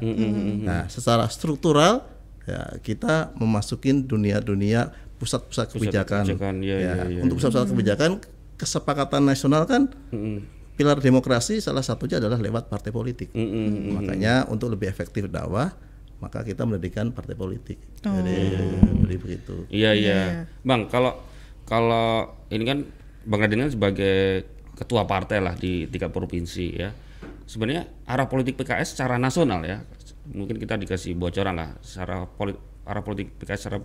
Nah, 0.64 0.88
secara 0.88 1.28
struktural 1.28 2.04
ya 2.44 2.76
kita 2.84 3.32
memasukin 3.36 4.04
dunia-dunia 4.04 4.92
pusat-pusat 5.16 5.72
kebijakan. 5.72 6.24
kebijakan, 6.28 6.54
iya, 6.60 6.76
Ya, 6.76 6.92
iya, 7.00 7.04
iya. 7.08 7.20
Untuk 7.24 7.40
pusat-pusat 7.40 7.68
kebijakan 7.72 8.10
kesepakatan 8.54 9.22
nasional 9.24 9.64
kan 9.66 9.88
pilar 10.74 10.98
demokrasi 10.98 11.62
salah 11.62 11.82
satunya 11.86 12.18
adalah 12.18 12.38
lewat 12.40 12.68
partai 12.68 12.90
politik. 12.90 13.30
Makanya 13.94 14.48
untuk 14.50 14.72
lebih 14.74 14.90
efektif 14.90 15.30
dakwah, 15.30 15.72
maka 16.18 16.42
kita 16.42 16.64
mendirikan 16.64 17.12
partai 17.12 17.36
politik. 17.36 17.78
Jadi, 18.00 18.34
jadi 19.04 19.16
begitu. 19.20 19.64
iya 19.68 19.92
iya 19.92 20.20
bang 20.64 20.88
kalau 20.88 21.16
kalau 21.64 22.28
ini 22.52 22.64
kan 22.64 22.78
Bang 23.24 23.40
Raden 23.40 23.64
kan 23.64 23.72
sebagai 23.72 24.44
ketua 24.76 25.08
partai 25.08 25.40
lah 25.40 25.56
di 25.56 25.88
tingkat 25.88 26.12
provinsi 26.12 26.66
ya. 26.76 26.92
Sebenarnya 27.44 27.84
arah 28.08 28.26
politik 28.26 28.56
PKS 28.56 28.96
secara 28.96 29.20
nasional 29.20 29.60
ya. 29.64 29.84
Mungkin 30.32 30.56
kita 30.56 30.80
dikasih 30.80 31.12
bocoran 31.12 31.60
lah 31.60 31.76
secara 31.84 32.24
polit, 32.24 32.56
arah 32.88 33.04
politik 33.04 33.36
PKS 33.36 33.60
secara 33.68 33.78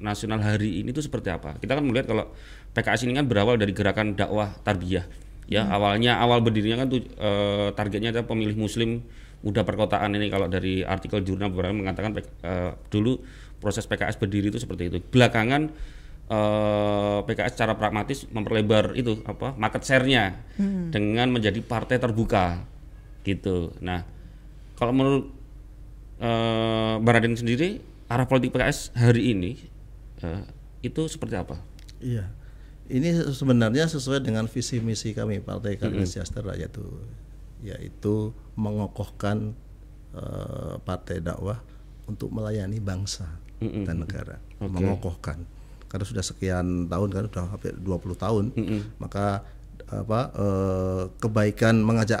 nasional 0.00 0.40
hari 0.40 0.80
ini 0.80 0.90
itu 0.90 1.04
seperti 1.04 1.28
apa? 1.28 1.60
Kita 1.60 1.76
kan 1.76 1.84
melihat 1.84 2.10
kalau 2.10 2.32
PKS 2.72 3.06
ini 3.06 3.12
kan 3.14 3.28
berawal 3.28 3.60
dari 3.60 3.76
gerakan 3.76 4.16
dakwah 4.16 4.56
tarbiyah. 4.64 5.04
Ya, 5.44 5.68
awalnya 5.68 6.16
awal 6.16 6.40
berdirinya 6.40 6.84
kan 6.84 6.88
tuh 6.88 7.04
eh, 7.04 7.68
targetnya 7.76 8.16
adalah 8.16 8.24
pemilih 8.24 8.56
muslim 8.56 9.04
muda 9.44 9.60
perkotaan 9.60 10.16
ini 10.16 10.32
kalau 10.32 10.48
dari 10.48 10.80
artikel 10.80 11.20
jurnal 11.20 11.52
beberapa 11.52 11.76
mengatakan 11.76 12.16
eh, 12.16 12.72
dulu 12.88 13.20
proses 13.60 13.84
PKS 13.84 14.16
berdiri 14.16 14.48
itu 14.48 14.56
seperti 14.56 14.88
itu. 14.88 14.98
Belakangan 15.04 15.68
eh, 16.32 17.18
PKS 17.28 17.60
secara 17.60 17.76
pragmatis 17.76 18.24
memperlebar 18.32 18.96
itu 18.96 19.20
apa 19.28 19.52
market 19.60 19.84
share-nya 19.84 20.40
dengan 20.88 21.28
menjadi 21.28 21.60
partai 21.60 22.00
terbuka 22.00 22.73
gitu. 23.24 23.72
Nah, 23.80 24.04
kalau 24.76 24.92
menurut 24.92 25.26
Bang 27.00 27.14
Raden 27.16 27.34
sendiri 27.34 27.82
arah 28.08 28.28
politik 28.28 28.54
PKS 28.54 28.94
hari 28.94 29.34
ini 29.34 29.58
eh, 30.22 30.44
itu 30.84 31.08
seperti 31.08 31.34
apa? 31.40 31.58
Iya. 31.98 32.28
Ini 32.84 33.32
sebenarnya 33.32 33.88
sesuai 33.88 34.20
dengan 34.20 34.44
visi 34.44 34.76
misi 34.78 35.16
kami 35.16 35.40
Partai 35.40 35.80
Keadilan 35.80 36.04
Sejahtera 36.04 36.52
yaitu 36.52 36.84
yaitu 37.64 38.36
mengokohkan 38.60 39.56
eh, 40.12 40.76
partai 40.84 41.24
dakwah 41.24 41.64
untuk 42.04 42.28
melayani 42.28 42.78
bangsa 42.84 43.24
dan 43.64 44.04
negara, 44.04 44.36
mengokohkan. 44.60 45.40
Karena 45.88 46.04
sudah 46.04 46.20
sekian 46.20 46.84
tahun 46.92 47.08
kan 47.16 47.24
sudah 47.32 47.44
hampir 47.48 47.72
20 47.80 48.12
tahun, 48.20 48.44
maka 49.00 49.40
apa 49.88 50.20
eh, 50.36 51.02
kebaikan 51.16 51.80
mengajak 51.80 52.20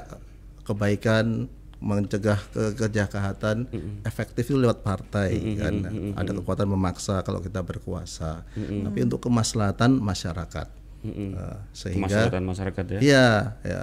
kebaikan 0.64 1.46
mencegah 1.84 2.40
ke 2.48 2.72
kejahatan 2.80 3.68
efektif 4.08 4.48
itu 4.48 4.56
lewat 4.56 4.80
partai 4.80 5.36
kan. 5.60 5.84
ada 6.16 6.30
kekuatan 6.32 6.64
memaksa 6.72 7.20
kalau 7.20 7.44
kita 7.44 7.60
berkuasa. 7.60 8.48
Tapi 8.56 8.98
untuk 9.04 9.20
kemaslahatan 9.20 10.00
masyarakat. 10.00 10.68
Eh, 11.04 11.56
sehingga 11.76 12.08
Kemaslahatan 12.08 12.44
masyarakat 12.48 12.84
ya. 12.88 13.00
Iya, 13.04 13.28
ya. 13.60 13.82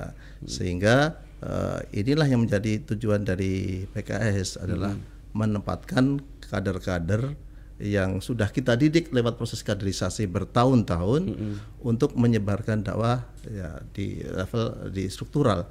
Sehingga 0.50 1.22
eh, 1.46 2.02
inilah 2.02 2.26
yang 2.26 2.42
menjadi 2.42 2.82
tujuan 2.90 3.22
dari 3.22 3.86
PKS 3.94 4.66
adalah 4.66 4.98
menempatkan 5.38 6.20
kader-kader 6.50 7.38
yang 7.82 8.22
sudah 8.22 8.54
kita 8.54 8.78
didik 8.78 9.10
lewat 9.10 9.42
proses 9.42 9.66
kaderisasi 9.66 10.30
bertahun-tahun 10.30 11.34
untuk 11.82 12.14
menyebarkan 12.14 12.86
dakwah 12.86 13.26
ya 13.50 13.82
di 13.92 14.22
level 14.22 14.94
di 14.94 15.10
struktural. 15.10 15.66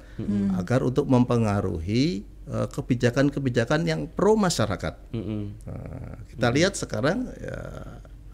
Agar 0.59 0.83
untuk 0.83 1.07
mempengaruhi 1.07 2.27
eh, 2.51 2.67
kebijakan-kebijakan 2.67 3.87
yang 3.87 4.11
pro 4.11 4.35
masyarakat. 4.35 4.93
Nah, 5.15 6.19
kita 6.27 6.47
lihat 6.51 6.75
sekarang 6.75 7.31
ya 7.39 7.59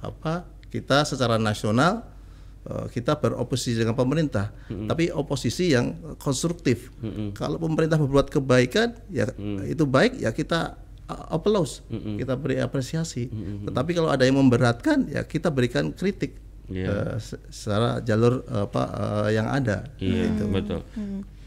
apa 0.01 0.49
kita 0.73 1.05
secara 1.05 1.37
nasional 1.37 2.01
eh, 2.65 2.89
kita 2.89 3.21
beroposisi 3.21 3.77
dengan 3.77 3.93
pemerintah, 3.93 4.49
tapi 4.89 5.13
oposisi 5.13 5.77
yang 5.77 6.17
konstruktif. 6.17 6.89
Kalau 7.37 7.61
pemerintah 7.61 8.01
berbuat 8.01 8.33
kebaikan, 8.33 8.97
ya 9.13 9.29
itu 9.69 9.85
baik, 9.85 10.17
ya 10.17 10.33
kita 10.33 10.86
uh, 11.07 11.25
applause, 11.31 11.81
kita 11.89 12.35
beri 12.35 12.57
apresiasi. 12.57 13.27
Tetapi 13.63 13.91
kalau 13.91 14.07
ada 14.07 14.23
yang 14.23 14.37
memberatkan, 14.37 15.07
ya 15.07 15.23
kita 15.23 15.49
berikan 15.49 15.91
kritik 15.91 16.43
Iya. 16.67 16.83
eh, 16.85 17.15
se- 17.17 17.39
secara 17.47 17.99
jalur 18.01 18.43
eh, 18.43 18.67
apa 18.67 18.83
eh, 19.23 19.29
yang 19.33 19.47
ada. 19.47 19.87
Iya, 19.97 20.35
betul. 20.45 20.83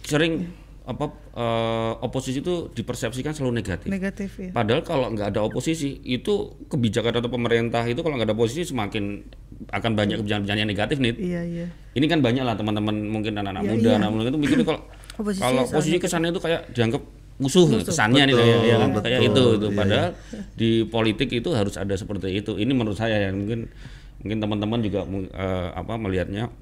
Sering 0.00 0.48
apa 0.82 1.12
eh, 1.36 1.92
oposisi 2.00 2.40
itu 2.40 2.72
dipersepsikan 2.72 3.30
selalu 3.30 3.52
negatif. 3.54 3.92
Negatif 3.92 4.30
ya. 4.40 4.50
Padahal 4.50 4.80
kalau 4.80 5.12
nggak 5.12 5.28
ada 5.30 5.44
oposisi 5.44 6.00
itu 6.02 6.56
kebijakan 6.66 7.20
atau 7.20 7.28
pemerintah 7.28 7.84
itu 7.84 8.00
kalau 8.00 8.16
nggak 8.16 8.32
ada 8.32 8.34
oposisi 8.34 8.64
semakin 8.64 9.20
akan 9.68 9.90
banyak 9.92 10.16
kebijakan-kebijakan 10.18 10.56
yang 10.58 10.70
negatif 10.72 10.96
nih. 10.98 11.12
Iya 11.14 11.42
iya. 11.44 11.66
Ini 11.92 12.06
kan 12.08 12.24
banyak 12.24 12.40
lah 12.40 12.56
teman-teman 12.56 12.96
mungkin 13.04 13.36
anak-anak 13.36 13.62
Iya, 13.62 13.72
muda, 13.76 13.88
iya. 13.92 13.96
anak 14.00 14.08
muda 14.10 14.24
itu 14.26 14.40
mikirnya 14.40 14.64
kalau 14.64 14.80
Oposisi 15.20 15.42
kalau 15.44 15.62
soalnya 15.62 15.76
posisi 15.76 15.96
kesannya 16.00 16.30
itu 16.32 16.40
kayak 16.40 16.60
dianggap 16.72 17.02
musuh, 17.40 17.64
kesannya 17.80 18.28
nih 18.28 18.34
Betul, 18.36 18.44
kayak, 18.44 18.60
ya 18.62 18.76
kan? 18.76 18.90
kayak 19.00 19.20
itu 19.24 19.44
itu. 19.56 19.66
Iya, 19.66 19.76
Padahal 19.80 20.08
di 20.54 20.70
politik 20.84 21.28
itu 21.32 21.48
harus 21.56 21.74
ada 21.80 21.96
seperti 21.96 22.36
itu. 22.36 22.52
Ini 22.60 22.72
menurut 22.76 23.00
saya 23.00 23.16
ya 23.16 23.30
mungkin 23.32 23.72
mungkin 24.20 24.38
teman-teman 24.44 24.78
juga 24.84 25.08
eh, 25.32 25.68
apa 25.72 25.96
melihatnya 25.96 26.52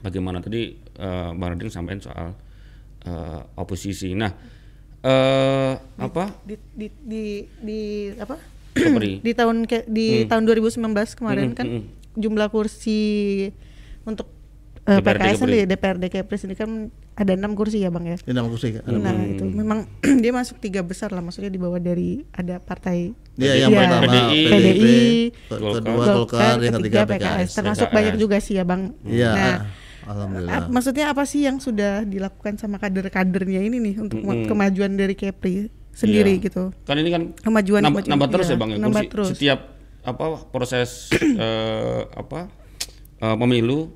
bagaimana 0.00 0.38
tadi 0.38 0.78
eh, 0.78 1.30
Bang 1.34 1.58
Rading 1.58 1.74
sampaikan 1.74 2.00
soal 2.06 2.28
eh, 3.02 3.40
oposisi. 3.58 4.14
Nah, 4.14 4.30
eh 5.02 5.74
apa? 5.98 6.30
Di 6.46 6.54
di 6.70 6.86
di, 7.02 7.22
di 7.58 7.80
apa? 8.16 8.38
Di 9.24 9.32
tahun 9.32 9.64
ke, 9.66 9.88
di 9.88 10.28
tahun 10.28 10.44
2019 10.46 10.84
kemarin 11.16 11.50
Hmm, 11.50 11.56
kan 11.56 11.66
hmm, 11.66 11.82
jumlah 12.14 12.48
kursi 12.52 13.00
untuk 14.04 14.28
eh, 14.86 15.00
DPRD 15.00 15.18
PKS 15.18 15.40
di 15.42 15.60
DPRD 15.64 16.04
Kepres 16.12 16.44
ini 16.44 16.54
kan 16.54 16.70
ada 17.16 17.32
enam 17.32 17.52
kursi 17.52 17.80
ya 17.80 17.88
bang 17.88 18.04
ya. 18.06 18.16
Nama 18.22 18.44
kursi. 18.44 18.76
ada 18.76 18.92
Nah 18.92 19.16
itu 19.24 19.42
memang 19.42 19.88
dia 20.22 20.30
masuk 20.30 20.56
tiga 20.58 20.80
besar 20.80 21.08
lah, 21.08 21.18
maksudnya 21.18 21.48
di 21.48 21.56
bawah 21.56 21.78
dari 21.78 22.22
ada 22.30 22.56
partai 22.58 23.16
Dia 23.32 23.52
yang 23.58 23.68
Iya. 23.68 23.80
pertama 23.82 24.02
PDI, 24.02 24.42
PDI, 24.46 25.00
ke- 25.42 25.60
kedua 25.74 26.04
Golkar, 26.06 26.56
yang 26.58 26.74
ketiga 26.78 26.98
PKS. 27.04 27.48
termasuk 27.52 27.86
PKS. 27.86 27.96
banyak 27.96 28.14
juga 28.16 28.36
sih 28.38 28.54
ya 28.54 28.64
bang. 28.64 28.82
Iya, 29.02 29.30
Nah, 29.30 29.56
alhamdulillah. 30.06 30.52
ap- 30.58 30.70
maksudnya 30.70 31.06
apa 31.06 31.22
sih 31.22 31.40
yang 31.42 31.56
sudah 31.56 31.92
dilakukan 32.02 32.56
sama 32.56 32.76
kader-kadernya 32.76 33.60
ini 33.60 33.76
nih 33.78 33.94
untuk 33.98 34.20
kemajuan 34.22 34.92
dari 34.94 35.12
Kepri 35.12 35.68
sendiri 35.90 36.32
Iya. 36.34 36.44
gitu? 36.44 36.64
Kan 36.82 36.96
ini 36.96 37.08
kan 37.10 37.22
Kemajuan- 37.38 37.80
nambah, 37.82 38.04
kemajuan, 38.04 38.12
nambah 38.14 38.28
terus 38.30 38.46
iya, 38.46 38.52
ya 38.52 38.58
bang 38.58 38.70
ya 38.70 38.76
nambah 38.78 39.02
kursi 39.02 39.10
terus. 39.10 39.28
setiap 39.30 39.60
apa 40.02 40.24
proses 40.46 40.90
eh, 41.44 42.00
apa 42.06 42.40
eh, 43.18 43.36
pemilu 43.36 43.92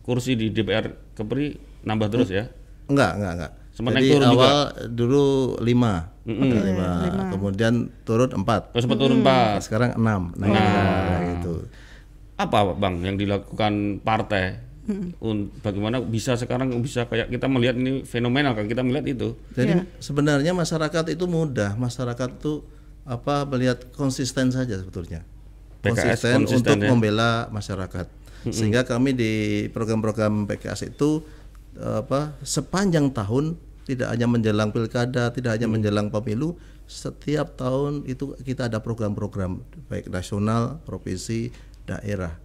kursi 0.00 0.34
di 0.34 0.50
DPR 0.50 0.86
Kepri 1.12 1.54
nambah 1.82 2.08
terus 2.08 2.28
ya. 2.28 2.46
Enggak, 2.86 3.12
enggak, 3.16 3.32
enggak. 3.36 3.52
Sempat 3.74 3.90
Jadi 3.90 4.00
naik 4.00 4.12
turun 4.14 4.28
awal 4.30 4.56
dulu 4.86 5.24
lima, 5.58 5.92
ada 6.22 6.58
lima, 6.62 6.88
kemudian 7.34 7.74
turun 8.06 8.30
empat, 8.30 8.70
Terus 8.70 8.82
sempat 8.86 8.98
turun 9.02 9.18
pak. 9.26 9.66
sekarang 9.66 9.98
enam. 9.98 10.30
Nah, 10.38 10.46
nah, 10.46 11.20
gitu. 11.34 11.66
Apa 12.38 12.70
bang 12.72 12.94
yang 13.02 13.16
dilakukan 13.18 13.98
partai? 13.98 14.62
Un- 15.18 15.48
bagaimana 15.58 15.98
bisa 15.98 16.36
sekarang 16.36 16.68
bisa 16.78 17.08
kayak 17.08 17.32
kita 17.32 17.48
melihat 17.48 17.72
ini 17.74 18.04
fenomenal 18.04 18.52
kan 18.52 18.68
kita 18.68 18.84
melihat 18.84 19.10
itu. 19.10 19.28
Jadi 19.56 19.80
Iya. 19.80 19.84
sebenarnya 19.98 20.52
masyarakat 20.52 21.04
itu 21.10 21.24
mudah, 21.24 21.72
masyarakat 21.74 22.30
itu 22.36 22.62
apa 23.02 23.48
melihat 23.48 23.90
konsisten 23.96 24.52
saja 24.52 24.76
sebetulnya. 24.76 25.24
PKS 25.80 26.20
Konsisten, 26.20 26.34
konsisten 26.38 26.72
untuk 26.76 26.78
ya. 26.78 26.88
membela 26.92 27.30
masyarakat. 27.48 28.06
Sehingga 28.44 28.84
kami 28.84 29.16
di 29.16 29.32
program-program 29.72 30.44
PKS 30.44 30.92
itu 30.92 31.24
apa 31.80 32.34
sepanjang 32.46 33.10
tahun 33.10 33.58
tidak 33.84 34.08
hanya 34.16 34.26
menjelang 34.26 34.70
pilkada, 34.72 35.28
tidak 35.34 35.60
hanya 35.60 35.68
menjelang 35.68 36.08
pemilu, 36.08 36.56
setiap 36.88 37.56
tahun 37.56 38.04
itu 38.08 38.32
kita 38.40 38.72
ada 38.72 38.80
program-program 38.80 39.60
baik 39.88 40.08
nasional, 40.08 40.80
provinsi, 40.88 41.52
daerah. 41.84 42.40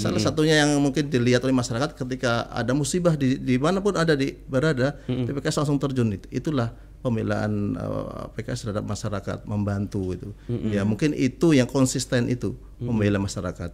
Salah 0.00 0.16
satunya 0.16 0.64
yang 0.64 0.80
mungkin 0.80 1.12
dilihat 1.12 1.44
oleh 1.44 1.52
masyarakat 1.52 1.92
ketika 1.92 2.48
ada 2.48 2.72
musibah 2.72 3.12
di 3.12 3.36
di 3.36 3.60
mana 3.60 3.84
pun 3.84 3.92
ada 4.00 4.16
di 4.16 4.32
berada, 4.32 4.96
PKS 5.04 5.60
langsung 5.60 5.76
terjun 5.76 6.08
itu. 6.08 6.24
Itulah 6.32 6.72
pembelaan 6.98 7.78
eh, 7.78 8.24
PKS 8.34 8.68
terhadap 8.68 8.84
masyarakat 8.86 9.38
membantu 9.46 10.12
itu. 10.14 10.28
Ya 10.70 10.82
mungkin 10.82 11.14
itu 11.14 11.54
yang 11.54 11.70
konsisten 11.70 12.26
itu 12.26 12.54
membela 12.78 13.18
masyarakat. 13.18 13.70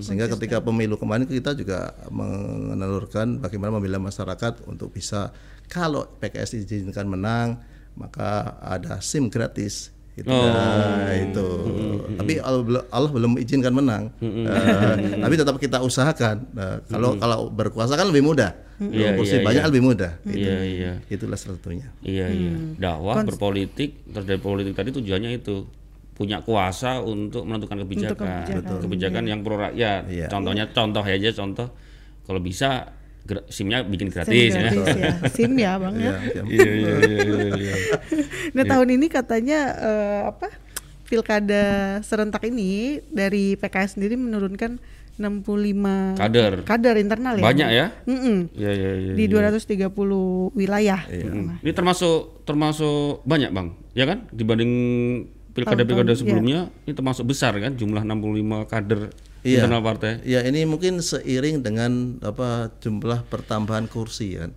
Sehingga 0.00 0.28
ketika 0.32 0.64
pemilu 0.64 0.96
kemarin 0.96 1.28
kita 1.28 1.52
juga 1.52 1.92
menelurkan 2.08 3.40
bagaimana 3.40 3.76
membela 3.76 4.00
masyarakat 4.00 4.64
untuk 4.68 4.92
bisa 4.92 5.32
kalau 5.68 6.08
PKS 6.20 6.64
diizinkan 6.64 7.04
menang 7.08 7.60
maka 7.96 8.60
ada 8.60 9.00
SIM 9.00 9.32
gratis 9.32 9.96
gitu. 10.16 10.32
Nah, 10.32 11.12
itu. 11.12 11.48
Tapi 12.16 12.40
Allah, 12.40 12.84
Allah 12.88 13.10
belum 13.12 13.36
izinkan 13.36 13.72
menang. 13.72 14.08
Eh, 14.20 15.20
tapi 15.20 15.34
tetap 15.36 15.56
kita 15.60 15.84
usahakan. 15.84 16.36
Nah, 16.56 16.80
kalau 16.88 17.20
kalau 17.20 17.38
berkuasa 17.52 17.96
kan 17.96 18.08
lebih 18.08 18.24
mudah. 18.24 18.65
Iya, 18.76 19.16
kursi 19.16 19.40
iya, 19.40 19.44
banyak 19.44 19.62
iya. 19.64 19.68
lebih 19.72 19.82
mudah. 19.82 20.12
Gitu. 20.22 20.36
Iya 20.36 20.56
iya. 20.64 20.92
Itulah 21.08 21.38
salah 21.40 21.56
satunya. 21.56 21.88
Iya 22.04 22.26
iya. 22.28 22.52
Dakwah 22.76 23.24
berpolitik 23.24 24.04
terus 24.04 24.26
dari 24.28 24.40
politik 24.40 24.76
tadi 24.76 24.92
tujuannya 24.92 25.30
itu 25.40 25.64
punya 26.16 26.40
kuasa 26.40 27.04
untuk 27.04 27.44
menentukan 27.44 27.84
kebijakan, 27.84 28.16
kebijakan, 28.48 28.80
kebijakan 28.84 29.24
yang 29.28 29.40
pro 29.44 29.56
rakyat. 29.60 30.08
Iya. 30.08 30.26
Contohnya 30.32 30.64
contoh 30.72 31.04
aja 31.04 31.30
contoh 31.32 31.68
kalau 32.24 32.40
bisa 32.40 32.96
SIM-nya 33.26 33.82
bikin 33.82 34.08
gratis, 34.08 34.54
ya. 34.54 34.70
gratis 34.70 34.86
ya. 34.96 35.12
SIM 35.34 35.52
ya 35.58 35.76
bang 35.82 35.94
ya. 35.98 36.14
Iya, 36.14 36.14
iya. 36.14 36.42
Iya 36.46 36.70
iya 36.70 36.94
iya 37.02 37.18
iya, 37.26 37.54
iya. 37.58 37.74
Nah 38.56 38.64
tahun 38.64 38.88
ini 38.96 39.06
katanya 39.10 39.60
eh, 39.76 40.20
apa 40.30 40.48
pilkada 41.06 41.98
serentak 42.02 42.42
ini 42.46 43.02
dari 43.10 43.54
PKS 43.58 43.98
sendiri 43.98 44.18
menurunkan 44.18 44.78
65 45.16 46.16
Kader. 46.16 46.52
kader 46.62 46.96
internal 47.00 47.34
ya. 47.36 47.44
Banyak 47.44 47.68
ya? 47.72 47.86
Mm-mm. 48.04 48.52
Iya 48.52 48.70
iya 48.72 48.90
iya. 49.00 49.12
Di 49.16 49.24
iya. 49.24 49.52
230 49.88 49.92
wilayah. 50.52 51.00
Mm. 51.08 51.64
Ini 51.64 51.72
termasuk 51.72 52.44
termasuk 52.44 53.24
banyak 53.24 53.50
bang, 53.50 53.68
ya 53.92 54.04
kan? 54.04 54.28
Dibanding 54.28 54.72
pilkada-pilkada 55.50 56.12
Tahun-tahun, 56.12 56.20
sebelumnya, 56.20 56.60
ini 56.84 56.92
termasuk 56.92 57.24
besar 57.24 57.56
kan 57.56 57.72
jumlah 57.74 58.04
65 58.04 58.68
kader 58.68 59.08
Iya. 59.40 59.62
internal 59.62 59.80
partai. 59.80 60.20
Ya 60.26 60.42
ini 60.42 60.66
mungkin 60.66 60.98
seiring 60.98 61.62
dengan 61.62 62.18
apa 62.20 62.74
jumlah 62.76 63.30
pertambahan 63.30 63.86
kursi 63.86 64.36
kan. 64.36 64.50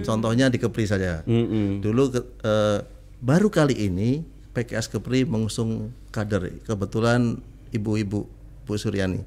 Contohnya 0.00 0.48
di 0.48 0.56
Kepri 0.56 0.88
saja. 0.88 1.20
Mm-mm. 1.28 1.78
Dulu 1.78 2.02
ke- 2.10 2.28
eh, 2.40 2.78
baru 3.20 3.52
kali 3.52 3.76
ini 3.76 4.24
PKS 4.50 4.88
Kepri 4.88 5.22
mengusung 5.22 5.92
kader. 6.10 6.64
Kebetulan 6.64 7.38
ibu-ibu 7.70 8.24
Bu 8.62 8.74
Suryani 8.74 9.22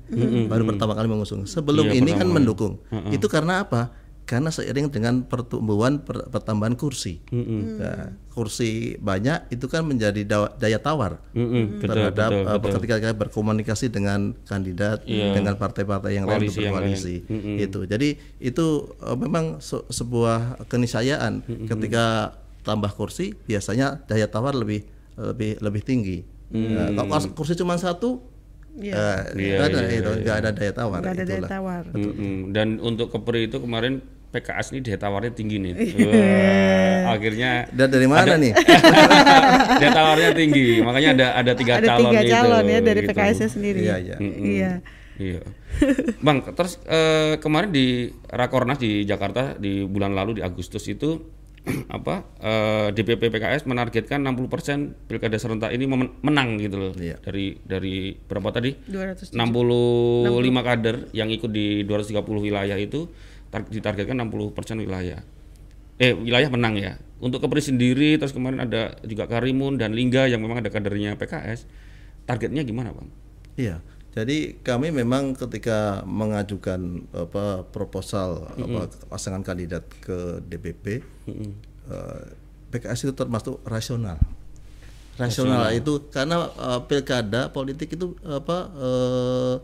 baru 0.45 0.63
pertama 0.65 0.91
kali 0.91 1.05
mengusung. 1.05 1.43
Sebelum 1.43 1.85
Iya, 1.85 1.97
ini 1.97 2.11
kan 2.11 2.27
mendukung. 2.27 2.79
Itu 3.07 3.27
karena 3.27 3.61
apa? 3.61 3.91
Karena 4.25 4.49
seiring 4.49 4.89
dengan 4.89 5.21
pertumbuhan 5.21 6.01
per- 6.01 6.25
pertambahan 6.25 6.73
kursi. 6.73 7.21
Nah, 7.29 8.09
kursi 8.27 8.69
banyak 8.97 9.47
itu 9.49 9.65
kan 9.65 9.85
menjadi 9.85 10.17
dawa- 10.23 10.49
daya 10.51 10.75
tawar 10.77 11.21
betul, 11.29 11.77
terhadap 11.79 12.29
betul, 12.33 12.41
uh, 12.43 12.57
betul. 12.57 12.71
ketika 12.75 12.95
kita 12.99 13.13
berkomunikasi 13.13 13.85
dengan 13.87 14.33
kandidat 14.43 15.05
Iya. 15.05 15.29
dengan 15.31 15.55
partai-partai 15.55 16.11
yang 16.11 16.25
lain 16.25 16.41
Koalisi 16.41 16.51
untuk 16.51 16.63
yang 16.63 16.73
berkoalisi 16.73 17.15
lain. 17.21 17.31
Mm-mm. 17.31 17.55
itu 17.61 17.79
jadi 17.85 18.09
itu 18.41 18.65
uh, 18.97 19.13
memang 19.15 19.45
se- 19.59 19.85
sebuah 19.87 20.39
keniscayaan 20.65 21.33
ketika 21.63 22.33
tambah 22.61 22.91
kursi 22.91 23.37
biasanya 23.39 24.03
daya 24.03 24.25
tawar 24.25 24.51
lebih 24.53 24.89
lebih 25.15 25.61
lebih 25.61 25.81
tinggi 25.81 26.17
Nah, 26.45 26.93
kalau 26.93 27.09
kurs- 27.11 27.31
kursi 27.35 27.53
cuma 27.53 27.73
satu 27.75 28.21
Iya. 28.75 28.93
eh, 28.93 29.19
Iya, 29.35 29.55
nggak 29.55 29.67
ada 29.67 29.79
iya, 29.81 29.95
itu 29.95 30.11
nggak 30.19 30.37
ada 30.37 30.49
daya 30.51 30.71
tawar 30.71 30.99
Nggak 30.99 31.13
ada 31.13 31.23
daya 31.23 31.37
itulah. 31.37 31.51
tawar. 31.51 31.83
Mm-mm. 31.91 32.35
Dan 32.51 32.67
untuk 32.79 33.07
Kepri 33.09 33.47
itu 33.47 33.57
kemarin 33.57 33.93
PKS 34.29 34.67
ini 34.71 34.79
daya 34.83 34.99
tawarnya 34.99 35.31
tinggi 35.31 35.57
nih. 35.57 35.73
Iya. 35.73 36.05
Wah, 36.05 37.15
akhirnya 37.15 37.51
dan 37.71 37.87
dari 37.87 38.03
mana 38.03 38.35
nih 38.35 38.51
daya 39.79 39.91
tawarnya 39.91 40.31
tinggi, 40.33 40.83
makanya 40.83 41.09
ada 41.15 41.27
ada 41.39 41.51
tiga 41.53 41.73
Ada 41.79 41.87
calon 41.87 42.01
tiga 42.11 42.19
itu, 42.19 42.31
calon 42.31 42.63
ya 42.65 42.79
dari 42.79 42.99
gitu. 43.01 43.09
PKS 43.13 43.39
sendiri. 43.49 43.79
Iya, 43.79 43.95
iya. 43.97 44.15
Iya. 44.19 44.71
Iya. 45.15 45.39
Bang, 46.19 46.43
terus 46.51 46.75
eh, 46.83 47.39
kemarin 47.39 47.71
di 47.71 47.85
Rakornas 48.27 48.75
di 48.75 49.07
Jakarta 49.07 49.55
di 49.55 49.87
bulan 49.87 50.11
lalu 50.11 50.39
di 50.39 50.43
Agustus 50.43 50.83
itu 50.85 51.23
apa 51.89 52.21
eh, 52.37 52.87
DPP 52.93 53.33
PKS 53.33 53.65
menargetkan 53.65 54.21
60% 54.21 55.09
pilkada 55.09 55.37
serentak 55.37 55.73
ini 55.73 55.85
memen- 55.85 56.13
menang 56.21 56.61
gitu 56.61 56.77
loh. 56.77 56.93
Iya. 56.93 57.17
Dari 57.19 57.57
dari 57.61 58.13
berapa 58.13 58.53
tadi? 58.53 58.77
200 58.85 59.33
65 59.33 60.29
kader 60.61 60.95
yang 61.11 61.29
ikut 61.29 61.49
di 61.49 61.81
230 61.83 62.21
wilayah 62.39 62.77
itu 62.77 63.09
tar- 63.49 63.65
ditargetkan 63.65 64.17
60% 64.21 64.77
wilayah. 64.77 65.25
Eh, 65.97 66.13
wilayah 66.13 66.49
menang 66.51 66.75
ya. 66.77 66.93
Untuk 67.17 67.39
Kepri 67.39 67.63
sendiri 67.63 68.19
terus 68.19 68.35
kemarin 68.35 68.61
ada 68.61 68.99
juga 69.01 69.25
Karimun 69.25 69.79
dan 69.79 69.95
Lingga 69.95 70.27
yang 70.27 70.43
memang 70.43 70.59
ada 70.61 70.69
kadernya 70.69 71.15
PKS. 71.15 71.65
Targetnya 72.25 72.61
gimana, 72.61 72.91
Bang? 72.91 73.09
Iya, 73.55 73.79
jadi 74.15 74.55
kami 74.63 74.95
memang 74.95 75.35
ketika 75.35 75.99
mengajukan 76.07 77.03
apa 77.11 77.67
proposal 77.67 78.47
apa 78.55 78.87
pasangan 79.11 79.43
kandidat 79.43 79.83
ke 79.99 80.39
DPP, 80.47 81.03
eh, 81.27 82.23
PKS 82.71 83.11
itu 83.11 83.13
termasuk 83.13 83.59
rasional. 83.67 84.15
Rasional 85.19 85.67
itu 85.75 86.07
karena 86.07 86.47
eh, 86.47 86.79
pilkada 86.87 87.51
politik 87.51 87.99
itu 87.99 88.15
apa 88.23 88.57
eh, 88.79 89.55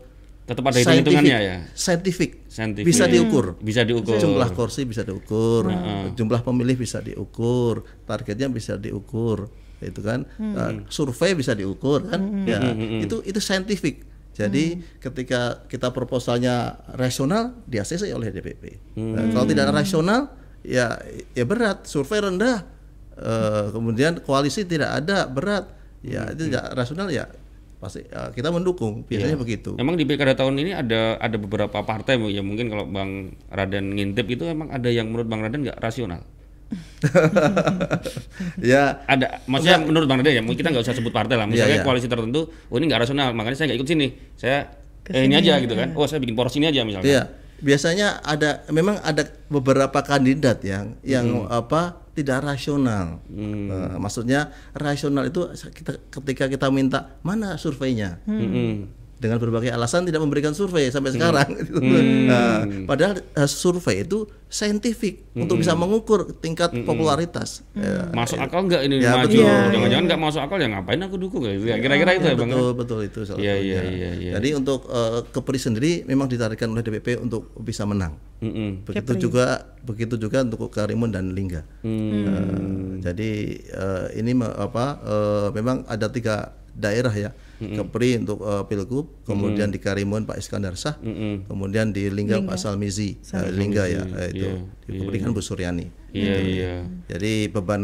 Tetap 0.42 0.68
ada 0.68 0.78
hitung-hitungannya 0.84 1.38
ya. 1.38 1.56
Scientific, 1.72 2.44
Scientific. 2.50 2.84
bisa 2.84 3.08
diukur. 3.08 3.56
Bisa 3.56 3.88
diukur. 3.88 4.20
Jumlah 4.20 4.52
kursi 4.52 4.84
bisa 4.84 5.00
diukur, 5.00 5.70
jumlah 6.12 6.44
pemilih 6.44 6.76
bisa 6.76 7.00
diukur, 7.00 7.88
targetnya 8.04 8.52
bisa 8.52 8.76
diukur, 8.76 9.48
itu 9.80 10.02
kan. 10.02 10.26
Uh, 10.36 10.82
survei 10.90 11.38
bisa 11.38 11.54
diukur 11.54 12.04
kan. 12.04 12.44
Ya, 12.44 12.58
itu 12.74 13.22
itu 13.22 13.38
scientific. 13.38 14.11
Jadi 14.32 14.80
ketika 14.96 15.64
kita 15.68 15.92
proposalnya 15.92 16.80
rasional, 16.96 17.52
di 17.68 17.76
ACC 17.76 18.08
oleh 18.16 18.32
DPP. 18.32 18.96
Nah, 18.96 19.28
kalau 19.28 19.44
tidak 19.44 19.68
rasional, 19.68 20.32
ya 20.64 20.96
ya 21.36 21.44
berat. 21.44 21.84
Survei 21.84 22.24
rendah, 22.24 22.64
eh, 23.20 23.66
kemudian 23.68 24.24
koalisi 24.24 24.64
tidak 24.64 25.04
ada 25.04 25.28
berat, 25.28 25.68
ya 26.00 26.32
itu 26.32 26.48
tidak 26.48 26.72
rasional 26.72 27.12
ya 27.12 27.28
pasti 27.82 28.06
eh, 28.06 28.30
kita 28.30 28.54
mendukung. 28.54 29.02
Biasanya 29.02 29.34
begitu. 29.34 29.74
Emang 29.74 29.98
di 29.98 30.06
pilkada 30.06 30.38
tahun 30.38 30.54
ini 30.62 30.70
ada 30.70 31.18
ada 31.18 31.36
beberapa 31.36 31.82
partai 31.82 32.14
ya 32.30 32.40
mungkin 32.40 32.70
kalau 32.70 32.86
Bang 32.86 33.34
Raden 33.50 33.98
ngintip 33.98 34.30
itu 34.30 34.46
emang 34.46 34.70
ada 34.70 34.86
yang 34.86 35.10
menurut 35.10 35.26
Bang 35.26 35.42
Raden 35.42 35.66
nggak 35.66 35.82
rasional. 35.82 36.22
ya 38.72 39.02
Ada, 39.06 39.42
maksudnya 39.50 39.78
menurut 39.82 40.06
Bang 40.06 40.22
Raden 40.22 40.34
ya, 40.38 40.42
mungkin 40.42 40.60
kita 40.62 40.70
nggak 40.70 40.84
usah 40.84 40.94
sebut 40.96 41.12
partai 41.12 41.34
lah. 41.38 41.46
Misalnya 41.46 41.78
Iya, 41.78 41.82
iya. 41.82 41.86
koalisi 41.86 42.08
tertentu, 42.08 42.48
oh 42.50 42.76
ini 42.78 42.86
nggak 42.90 43.02
rasional, 43.06 43.34
makanya 43.34 43.56
saya 43.58 43.66
nggak 43.72 43.78
ikut 43.82 43.88
sini. 43.90 44.06
Saya 44.38 44.58
eh, 45.10 45.26
ini 45.26 45.34
aja 45.34 45.58
gitu 45.58 45.74
kan. 45.74 45.94
Oh 45.98 46.06
saya 46.06 46.22
bikin 46.22 46.38
poros 46.38 46.54
ini 46.54 46.70
aja 46.70 46.86
misalnya. 46.86 47.06
Iya, 47.06 47.22
biasanya 47.62 48.22
ada 48.22 48.62
memang 48.70 48.98
ada 49.02 49.26
beberapa 49.50 49.98
kandidat 50.02 50.62
yang 50.62 50.94
yang 51.02 51.46
apa 51.50 52.02
tidak 52.12 52.44
rasional. 52.44 53.24
Eh, 53.32 53.96
maksudnya 53.98 54.52
rasional 54.76 55.26
itu 55.26 55.48
kita 55.72 55.98
ketika 56.12 56.44
kita 56.46 56.66
minta 56.70 57.18
mana 57.26 57.56
surveinya. 57.58 58.20
Mm-mm. 58.28 59.01
Dengan 59.22 59.38
berbagai 59.38 59.70
alasan 59.70 60.02
tidak 60.02 60.18
memberikan 60.18 60.50
survei 60.50 60.90
sampai 60.90 61.14
sekarang. 61.14 61.46
gitu. 61.62 61.78
Nah, 62.26 62.66
padahal 62.90 63.22
eh, 63.22 63.46
survei 63.46 64.02
itu 64.02 64.26
saintifik 64.50 65.30
untuk 65.32 65.62
bisa 65.62 65.78
mengukur 65.78 66.26
tingkat 66.42 66.74
popularitas. 66.82 67.62
Ya, 67.72 68.10
Masuk 68.10 68.36
akal 68.36 68.66
nggak 68.66 68.82
ini 68.84 68.98
Ya, 68.98 69.14
maju? 69.14 69.30
betul. 69.30 69.46
Jangan-jangan 69.46 70.04
nggak 70.10 70.20
masuk 70.20 70.40
akal 70.42 70.58
ya 70.58 70.68
ngapain 70.74 71.00
aku 71.00 71.16
dukung 71.16 71.46
ya? 71.46 71.54
Kira-kira 71.78 72.18
itu 72.18 72.26
ya 72.26 72.34
Bang. 72.34 72.50
betul 72.50 72.68
betul 72.74 72.98
itu 73.06 73.20
Iya, 73.38 73.54
iya, 73.62 73.80
iya, 73.86 74.10
iya. 74.18 74.32
Jadi 74.36 74.48
untuk 74.58 74.90
eh, 74.90 75.22
Kepri 75.30 75.56
sendiri 75.56 76.02
memang 76.04 76.26
ditargetkan 76.26 76.74
oleh 76.74 76.82
DPP 76.82 77.22
untuk 77.22 77.54
bisa 77.62 77.86
menang. 77.86 78.18
Mm-mm. 78.42 78.82
begitu 78.82 79.30
juga 79.30 79.70
begitu 79.86 80.18
juga 80.18 80.42
untuk 80.42 80.66
Karimun 80.66 81.14
dan 81.14 81.30
Lingga. 81.30 81.62
Eh, 81.86 82.98
jadi 82.98 83.30
eh, 83.56 84.06
ini 84.18 84.34
apa 84.42 84.98
eh, 84.98 85.48
memang 85.54 85.86
ada 85.86 86.10
tiga 86.10 86.50
daerah 86.76 87.12
ya 87.12 87.30
Kepri 87.62 88.18
untuk 88.18 88.42
eh, 88.42 88.64
Pilgub, 88.66 89.22
kemudian 89.22 89.70
di 89.70 89.78
Karimun 89.78 90.26
Pak 90.26 90.34
Iskandar 90.34 90.74
Sah, 90.74 90.98
kemudian 91.46 91.94
di 91.94 92.10
Lingga, 92.10 92.42
Pak 92.42 92.58
Salmizi, 92.58 93.22
eh, 93.22 93.50
Lingga 93.54 93.86
ya 93.86 94.02
eh, 94.02 94.28
itu 94.34 94.48
di 94.82 94.98
Kepri 94.98 95.16
kan 95.22 95.30
Bu 95.30 95.42
Suryani. 95.42 95.86
Iya 96.12 96.36
iya. 96.42 96.74
Jadi 97.08 97.48
beban 97.48 97.82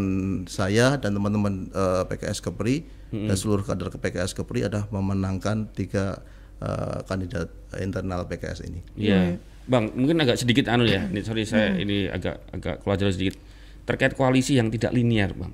saya 0.50 0.98
dan 0.98 1.14
teman-teman 1.14 1.70
eh, 1.70 2.02
PKS 2.10 2.42
Kepri 2.42 2.84
dan 3.08 3.36
seluruh 3.38 3.64
kader 3.64 3.88
ke 3.94 3.98
PKS 4.02 4.34
Kepri 4.36 4.66
adalah 4.66 4.90
memenangkan 4.90 5.70
tiga 5.72 6.26
eh, 6.58 6.98
kandidat 7.06 7.54
internal 7.78 8.26
PKS 8.26 8.66
ini. 8.66 8.80
Iya. 8.98 9.38
Bang, 9.68 9.92
mungkin 9.92 10.16
agak 10.24 10.40
sedikit 10.40 10.72
anu 10.72 10.88
ya. 10.88 11.06
Ini 11.12 11.20
sorry 11.20 11.44
saya 11.44 11.76
ini 11.76 12.08
agak 12.08 12.40
agak 12.56 12.82
keluar 12.82 12.96
jalur 12.96 13.12
sedikit. 13.12 13.36
Terkait 13.84 14.16
koalisi 14.16 14.56
yang 14.56 14.72
tidak 14.72 14.92
linear, 14.96 15.32
Bang. 15.36 15.52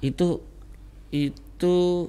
Itu 0.00 0.44
itu 1.12 2.08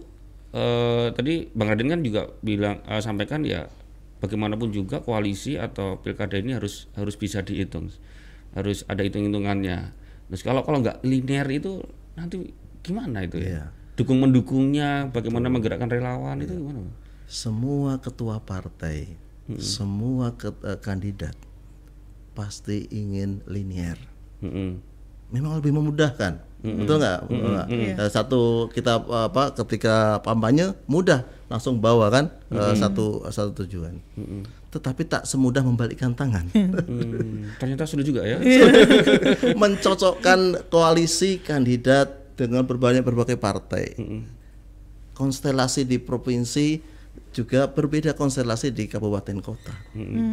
eh, 0.53 1.07
tadi 1.11 1.49
Bang 1.55 1.73
Raden 1.73 1.89
kan 1.91 2.01
juga 2.03 2.31
bilang 2.43 2.83
eh, 2.85 3.01
sampaikan 3.01 3.43
ya 3.43 3.67
bagaimanapun 4.23 4.73
juga 4.73 5.01
koalisi 5.01 5.55
atau 5.59 6.01
pilkada 6.01 6.37
ini 6.37 6.57
harus 6.57 6.87
harus 6.97 7.15
bisa 7.17 7.43
dihitung. 7.43 7.91
Harus 8.55 8.87
ada 8.89 9.05
hitung-hitungannya. 9.05 9.93
Terus 10.31 10.41
kalau 10.41 10.65
kalau 10.65 10.81
nggak 10.81 11.03
linear 11.05 11.45
itu 11.51 11.83
nanti 12.17 12.51
gimana 12.81 13.23
itu 13.23 13.37
ya? 13.37 13.45
Iya. 13.45 13.65
Dukung 13.97 14.21
mendukungnya, 14.21 15.09
bagaimana 15.09 15.49
menggerakkan 15.49 15.89
relawan 15.89 16.37
itu 16.37 16.53
gimana? 16.53 16.85
Bang? 16.85 17.07
semua 17.27 17.99
ketua 17.99 18.39
partai, 18.39 19.19
semua 19.59 20.39
ke- 20.39 20.55
eh, 20.63 20.79
kandidat 20.79 21.35
pasti 22.31 22.87
ingin 22.87 23.43
linear. 23.51 23.99
Mm-mm. 24.39 24.79
Memang 25.35 25.59
lebih 25.59 25.75
memudahkan, 25.75 26.39
betul 26.75 26.97
nggak? 26.97 27.19
Betul 27.23 27.49
nggak? 27.49 27.67
Eh, 27.71 28.09
Satu 28.09 28.41
kita 28.67 28.99
apa 28.99 29.53
ketika 29.53 29.95
kampanye 30.19 30.75
mudah 30.85 31.21
langsung 31.47 31.79
bawa 31.79 32.09
kan 32.09 32.27
eh, 32.49 32.75
satu 32.75 33.23
satu 33.27 33.63
tujuan. 33.63 33.95
Tetapi 34.67 35.01
tak 35.03 35.23
semudah 35.23 35.63
membalikkan 35.63 36.11
tangan, 36.11 36.43
Hmm, 36.51 37.47
ternyata 37.59 37.87
sudah 37.87 38.03
juga 38.03 38.21
ya. 38.21 38.35
mencocokkan 39.61 40.67
koalisi 40.67 41.39
kandidat 41.39 42.35
dengan 42.35 42.61
berbagai 42.61 42.99
berbagai 42.99 43.39
partai. 43.39 43.95
Konstelasi 45.15 45.81
di 45.81 45.97
provinsi 45.97 46.77
juga 47.29 47.65
berbeda 47.65 48.11
konstelasi 48.11 48.69
di 48.69 48.85
kabupaten 48.85 49.37
kota. 49.39 49.73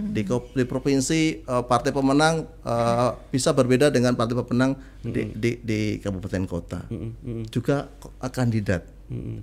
Di, 0.09 0.23
ko- 0.23 0.49
di 0.51 0.65
provinsi 0.65 1.21
eh, 1.41 1.65
partai 1.65 1.91
pemenang 1.91 2.35
eh, 2.61 3.11
bisa 3.29 3.51
berbeda 3.51 3.89
dengan 3.89 4.15
partai 4.15 4.35
pemenang 4.35 4.73
di, 5.01 5.29
di, 5.31 5.51
di 5.59 5.81
kabupaten 5.99 6.45
kota. 6.45 6.81
Juga 7.49 7.87
ko- 7.99 8.13
eh, 8.17 8.29
kandidat. 8.29 8.83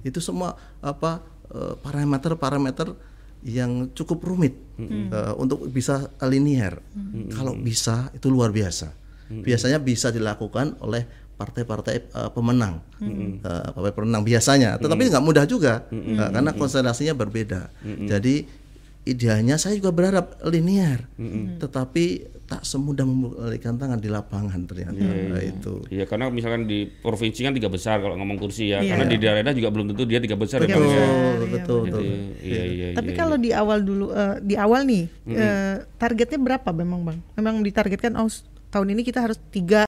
Itu 0.01 0.17
semua 0.17 0.54
apa 0.80 1.21
parameter-parameter 1.91 2.95
yang 3.41 3.89
cukup 3.91 4.21
rumit 4.23 4.54
eh, 4.77 5.34
untuk 5.36 5.65
bisa 5.67 6.10
linear. 6.23 6.77
Kalau 7.30 7.54
bisa 7.56 8.10
itu 8.12 8.27
luar 8.27 8.49
biasa. 8.49 8.93
Biasanya 9.32 9.80
bisa 9.80 10.10
dilakukan 10.10 10.75
oleh 10.80 11.08
partai-partai 11.41 11.95
eh, 12.06 12.30
pemenang, 12.30 12.86
Eh, 13.01 13.38
partai 13.73 13.91
pemenang 13.91 14.21
biasanya. 14.21 14.77
Tetapi 14.77 15.10
nggak 15.10 15.25
mudah 15.25 15.45
juga 15.49 15.89
eh, 15.89 16.30
karena 16.30 16.54
konstelasinya 16.54 17.17
berbeda. 17.17 17.73
Jadi 18.06 18.62
idealnya 19.01 19.58
saya 19.58 19.73
juga 19.73 19.89
berharap 19.89 20.38
linear, 20.45 21.10
tetapi 21.58 22.06
tak 22.45 22.67
semudah 22.67 23.08
membalikan 23.08 23.80
tangan 23.80 23.95
di 23.95 24.12
lapangan 24.12 24.60
ternyata 24.67 24.99
Nah, 24.99 25.39
itu. 25.39 25.88
Iya 25.88 26.04
karena 26.04 26.27
misalkan 26.27 26.67
di 26.67 26.84
provinsi 26.84 27.47
kan 27.47 27.56
tiga 27.56 27.71
besar 27.71 28.04
kalau 28.04 28.19
ngomong 28.19 28.36
kursi 28.36 28.75
ya, 28.75 28.84
Iya. 28.84 28.91
karena 28.91 29.06
di 29.08 29.17
daerah 29.17 29.54
juga 29.56 29.71
belum 29.71 29.95
tentu 29.95 30.04
dia 30.04 30.19
tiga 30.19 30.36
besar 30.36 30.60
ya, 30.62 30.67
Tiga 30.67 30.75
Bang, 30.75 30.84
ya. 30.84 30.91
besar. 30.91 31.08
Betul, 31.08 31.39
iya, 31.39 31.54
betul, 31.56 31.80
Jadi, 31.82 31.88
betul. 31.88 32.04
iya 32.43 32.63
iya. 32.67 32.88
Tapi 32.91 33.10
iya, 33.10 33.17
kalau 33.17 33.36
di 33.39 33.49
awal 33.56 33.80
dulu 33.82 34.06
eh, 34.12 34.36
di 34.43 34.56
awal 34.60 34.82
nih 34.84 35.04
eh, 35.32 35.75
targetnya 35.95 36.39
berapa 36.43 36.69
memang 36.75 36.99
bang? 37.08 37.17
Memang 37.39 37.56
ditargetkan 37.63 38.19
oh 38.19 38.27
tahun 38.67 38.88
ini 38.93 39.01
kita 39.01 39.23
harus 39.23 39.39
tiga 39.47 39.80